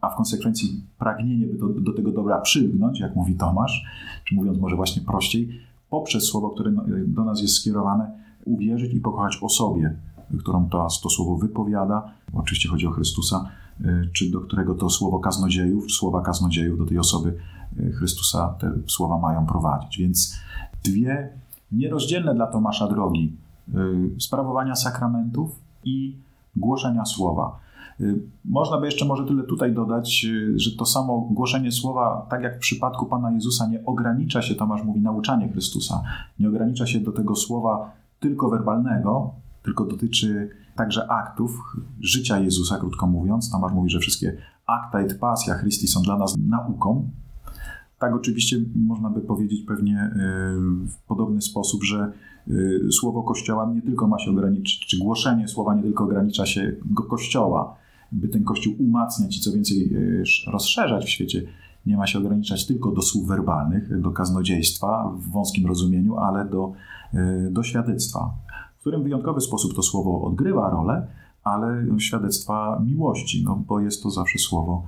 a 0.00 0.10
w 0.10 0.16
konsekwencji 0.16 0.84
pragnienie, 0.98 1.46
by 1.46 1.58
do, 1.58 1.68
do 1.68 1.92
tego 1.92 2.12
dobra 2.12 2.40
przylgnąć, 2.40 3.00
jak 3.00 3.16
mówi 3.16 3.34
Tomasz, 3.34 3.84
czy 4.24 4.34
mówiąc 4.34 4.58
może 4.58 4.76
właśnie 4.76 5.02
prościej, 5.02 5.48
poprzez 5.90 6.24
słowo, 6.24 6.50
które 6.50 6.70
no, 6.70 6.84
do 7.06 7.24
nas 7.24 7.40
jest 7.40 7.54
skierowane, 7.54 8.10
uwierzyć 8.52 8.94
i 8.94 9.00
pokochać 9.00 9.38
osobie, 9.42 9.96
którą 10.38 10.68
to, 10.68 10.88
to 11.02 11.10
słowo 11.10 11.36
wypowiada, 11.36 12.10
oczywiście 12.32 12.68
chodzi 12.68 12.86
o 12.86 12.90
Chrystusa, 12.90 13.48
y, 13.80 14.10
czy 14.12 14.30
do 14.30 14.40
którego 14.40 14.74
to 14.74 14.90
słowo 14.90 15.18
kaznodziejów, 15.18 15.92
słowa 15.92 16.22
kaznodziejów 16.22 16.78
do 16.78 16.86
tej 16.86 16.98
osoby 16.98 17.34
y, 17.78 17.92
Chrystusa 17.92 18.54
te 18.60 18.72
słowa 18.86 19.18
mają 19.18 19.46
prowadzić. 19.46 19.98
Więc 19.98 20.36
dwie 20.84 21.32
nierozdzielne 21.72 22.34
dla 22.34 22.46
Tomasza 22.46 22.88
drogi 22.88 23.36
y, 24.16 24.20
sprawowania 24.20 24.76
sakramentów 24.76 25.50
i 25.84 26.16
głoszenia 26.56 27.04
słowa. 27.04 27.58
Można 28.44 28.80
by 28.80 28.86
jeszcze 28.86 29.04
może 29.04 29.24
tyle 29.24 29.42
tutaj 29.42 29.74
dodać, 29.74 30.26
że 30.56 30.76
to 30.76 30.86
samo 30.86 31.20
głoszenie 31.30 31.72
słowa, 31.72 32.26
tak 32.30 32.42
jak 32.42 32.56
w 32.56 32.58
przypadku 32.58 33.06
Pana 33.06 33.30
Jezusa, 33.30 33.66
nie 33.66 33.84
ogranicza 33.84 34.42
się, 34.42 34.54
Tomasz 34.54 34.84
mówi, 34.84 35.00
nauczanie 35.00 35.48
Chrystusa, 35.48 36.02
nie 36.38 36.48
ogranicza 36.48 36.86
się 36.86 37.00
do 37.00 37.12
tego 37.12 37.36
słowa 37.36 37.92
tylko 38.20 38.50
werbalnego, 38.50 39.34
tylko 39.62 39.84
dotyczy 39.84 40.50
także 40.76 41.10
aktów 41.10 41.76
życia 42.00 42.38
Jezusa, 42.38 42.78
krótko 42.78 43.06
mówiąc. 43.06 43.50
Tomasz 43.50 43.72
mówi, 43.72 43.90
że 43.90 43.98
wszystkie 43.98 44.36
akta 44.66 45.00
et 45.00 45.18
pasja 45.18 45.58
Christi 45.58 45.88
są 45.88 46.02
dla 46.02 46.18
nas 46.18 46.36
nauką. 46.36 47.10
Tak 47.98 48.14
oczywiście 48.14 48.56
można 48.76 49.10
by 49.10 49.20
powiedzieć 49.20 49.62
pewnie 49.66 50.04
y, 50.04 50.18
w 50.86 50.96
podobny 51.06 51.42
sposób, 51.42 51.84
że 51.84 52.12
słowo 52.90 53.22
Kościoła 53.22 53.70
nie 53.74 53.82
tylko 53.82 54.08
ma 54.08 54.18
się 54.18 54.30
ograniczyć, 54.30 54.86
czy 54.86 54.98
głoszenie 54.98 55.48
słowa 55.48 55.74
nie 55.74 55.82
tylko 55.82 56.04
ogranicza 56.04 56.46
się 56.46 56.76
do 56.84 57.02
Kościoła, 57.02 57.76
by 58.12 58.28
ten 58.28 58.44
Kościół 58.44 58.74
umacniać 58.78 59.36
i 59.36 59.40
co 59.40 59.52
więcej 59.52 59.94
e, 60.46 60.50
rozszerzać 60.52 61.04
w 61.04 61.08
świecie, 61.08 61.42
nie 61.88 61.96
ma 61.96 62.06
się 62.06 62.18
ograniczać 62.18 62.66
tylko 62.66 62.90
do 62.90 63.02
słów 63.02 63.26
werbalnych, 63.26 64.00
do 64.00 64.10
kaznodziejstwa 64.10 65.12
w 65.16 65.30
wąskim 65.30 65.66
rozumieniu, 65.66 66.16
ale 66.16 66.44
do, 66.44 66.72
e, 67.14 67.50
do 67.50 67.62
świadectwa, 67.62 68.34
w 68.76 68.80
którym 68.80 69.02
wyjątkowy 69.02 69.40
sposób 69.40 69.74
to 69.74 69.82
słowo 69.82 70.22
odgrywa 70.22 70.70
rolę, 70.70 71.06
ale 71.44 71.86
świadectwa 71.98 72.82
miłości, 72.86 73.44
no 73.44 73.62
bo 73.68 73.80
jest 73.80 74.02
to 74.02 74.10
zawsze 74.10 74.38
słowo, 74.38 74.82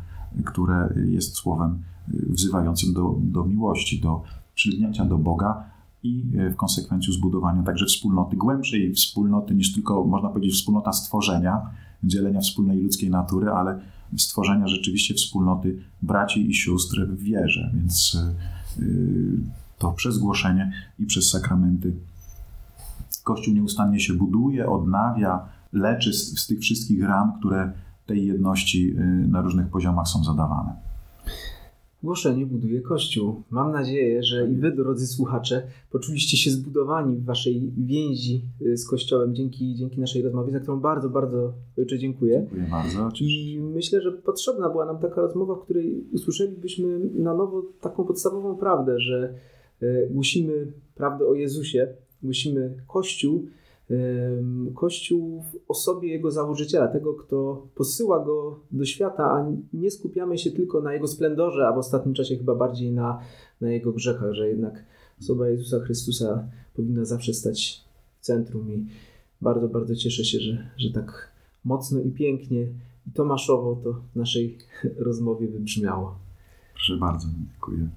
które 0.44 0.94
jest 1.06 1.34
słowem 1.34 1.70
e, 1.70 2.12
wzywającym 2.32 2.92
do, 2.92 3.14
do 3.18 3.44
miłości, 3.44 4.00
do 4.00 4.22
przylgnięcia 4.54 5.04
do 5.04 5.18
Boga 5.18 5.69
i 6.02 6.24
w 6.52 6.56
konsekwencji 6.56 7.12
zbudowania 7.12 7.62
także 7.62 7.86
wspólnoty, 7.86 8.36
głębszej 8.36 8.94
wspólnoty 8.94 9.54
niż 9.54 9.72
tylko, 9.72 10.04
można 10.04 10.28
powiedzieć, 10.28 10.54
wspólnota 10.54 10.92
stworzenia, 10.92 11.60
dzielenia 12.04 12.40
wspólnej 12.40 12.82
ludzkiej 12.82 13.10
natury, 13.10 13.50
ale 13.50 13.80
stworzenia 14.16 14.68
rzeczywiście 14.68 15.14
wspólnoty 15.14 15.82
braci 16.02 16.50
i 16.50 16.54
sióstr 16.54 17.06
w 17.06 17.22
wierze. 17.22 17.70
Więc 17.74 18.18
y, 18.78 19.38
to 19.78 19.92
przez 19.92 20.18
głoszenie 20.18 20.72
i 20.98 21.06
przez 21.06 21.30
sakramenty 21.30 21.92
Kościół 23.24 23.54
nieustannie 23.54 24.00
się 24.00 24.14
buduje, 24.14 24.70
odnawia, 24.70 25.48
leczy 25.72 26.12
z, 26.12 26.40
z 26.40 26.46
tych 26.46 26.60
wszystkich 26.60 27.04
ran, 27.04 27.32
które 27.38 27.72
tej 28.06 28.26
jedności 28.26 28.90
y, 28.90 29.28
na 29.28 29.40
różnych 29.40 29.68
poziomach 29.68 30.08
są 30.08 30.24
zadawane. 30.24 30.72
Głoszenie 32.02 32.46
buduje 32.46 32.80
Kościół. 32.80 33.42
Mam 33.50 33.72
nadzieję, 33.72 34.22
że 34.22 34.48
i 34.48 34.56
Wy, 34.56 34.72
drodzy 34.72 35.06
słuchacze, 35.06 35.62
poczuliście 35.90 36.36
się 36.36 36.50
zbudowani 36.50 37.16
w 37.16 37.24
Waszej 37.24 37.72
więzi 37.76 38.44
y, 38.62 38.76
z 38.76 38.88
Kościołem 38.88 39.34
dzięki, 39.34 39.74
dzięki 39.74 40.00
naszej 40.00 40.22
rozmowie, 40.22 40.52
za 40.52 40.60
którą 40.60 40.80
bardzo, 40.80 41.08
bardzo 41.08 41.52
Ojcze 41.78 41.98
dziękuję. 41.98 42.38
Dziękuję 42.40 42.66
bardzo. 42.70 43.10
I 43.20 43.60
myślę, 43.60 44.00
że 44.00 44.12
potrzebna 44.12 44.70
była 44.70 44.86
nam 44.86 44.98
taka 44.98 45.20
rozmowa, 45.20 45.54
w 45.54 45.62
której 45.62 46.04
usłyszelibyśmy 46.12 46.98
na 47.14 47.34
nowo 47.34 47.62
taką 47.80 48.04
podstawową 48.04 48.56
prawdę, 48.56 49.00
że 49.00 49.34
y, 49.82 50.08
głosimy 50.10 50.72
prawdę 50.94 51.26
o 51.26 51.34
Jezusie, 51.34 51.88
głosimy 52.22 52.74
Kościół, 52.86 53.46
Kościół 54.74 55.42
w 55.42 55.70
osobie 55.70 56.08
jego 56.08 56.30
założyciela, 56.30 56.88
tego, 56.88 57.14
kto 57.14 57.66
posyła 57.74 58.24
go 58.24 58.60
do 58.70 58.84
świata, 58.84 59.24
a 59.24 59.52
nie 59.72 59.90
skupiamy 59.90 60.38
się 60.38 60.50
tylko 60.50 60.80
na 60.80 60.92
jego 60.92 61.08
splendorze, 61.08 61.68
a 61.68 61.72
w 61.72 61.78
ostatnim 61.78 62.14
czasie 62.14 62.36
chyba 62.36 62.54
bardziej 62.54 62.92
na, 62.92 63.20
na 63.60 63.70
jego 63.70 63.92
grzechach, 63.92 64.32
że 64.32 64.48
jednak 64.48 64.84
osoba 65.20 65.48
Jezusa 65.48 65.80
Chrystusa 65.80 66.48
powinna 66.76 67.04
zawsze 67.04 67.34
stać 67.34 67.84
w 68.20 68.24
centrum 68.24 68.72
i 68.72 68.86
bardzo, 69.40 69.68
bardzo 69.68 69.96
cieszę 69.96 70.24
się, 70.24 70.40
że, 70.40 70.70
że 70.76 70.90
tak 70.90 71.32
mocno 71.64 72.00
i 72.00 72.10
pięknie 72.10 72.66
i 73.06 73.10
tomaszowo 73.14 73.80
to 73.84 73.92
w 73.92 74.16
naszej 74.16 74.58
rozmowie 75.06 75.48
wybrzmiało. 75.48 76.18
Proszę 76.74 76.96
bardzo, 76.96 77.28
dziękuję. 77.38 77.88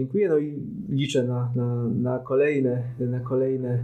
Dziękuję, 0.00 0.28
no 0.28 0.38
i 0.38 0.62
liczę 0.88 1.24
na, 1.24 1.52
na, 1.56 1.74
na, 2.02 2.18
kolejne, 2.18 2.82
na 3.00 3.20
kolejne 3.20 3.78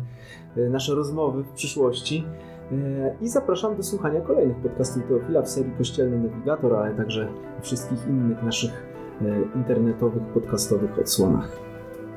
e, 0.57 0.71
nasze 0.71 0.95
rozmowy 0.95 1.45
w 1.45 1.49
przyszłości. 1.49 2.25
E, 2.73 3.17
I 3.23 3.29
zapraszam 3.29 3.77
do 3.77 3.83
słuchania 3.83 4.21
kolejnych 4.21 4.57
podcastów 4.57 5.03
Teofila 5.09 5.43
w 5.43 5.49
serii 5.49 5.73
Kościelny 5.79 6.19
Nawigator, 6.19 6.75
ale 6.75 6.95
także 6.95 7.29
wszystkich 7.63 8.07
innych 8.09 8.43
naszych 8.43 8.87
e, 9.23 9.59
internetowych, 9.59 10.23
podcastowych 10.23 10.99
odsłonach. 10.99 11.59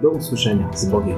Do 0.01 0.09
usłyszenia 0.09 0.73
z 0.73 0.89
Bogiem. 0.89 1.17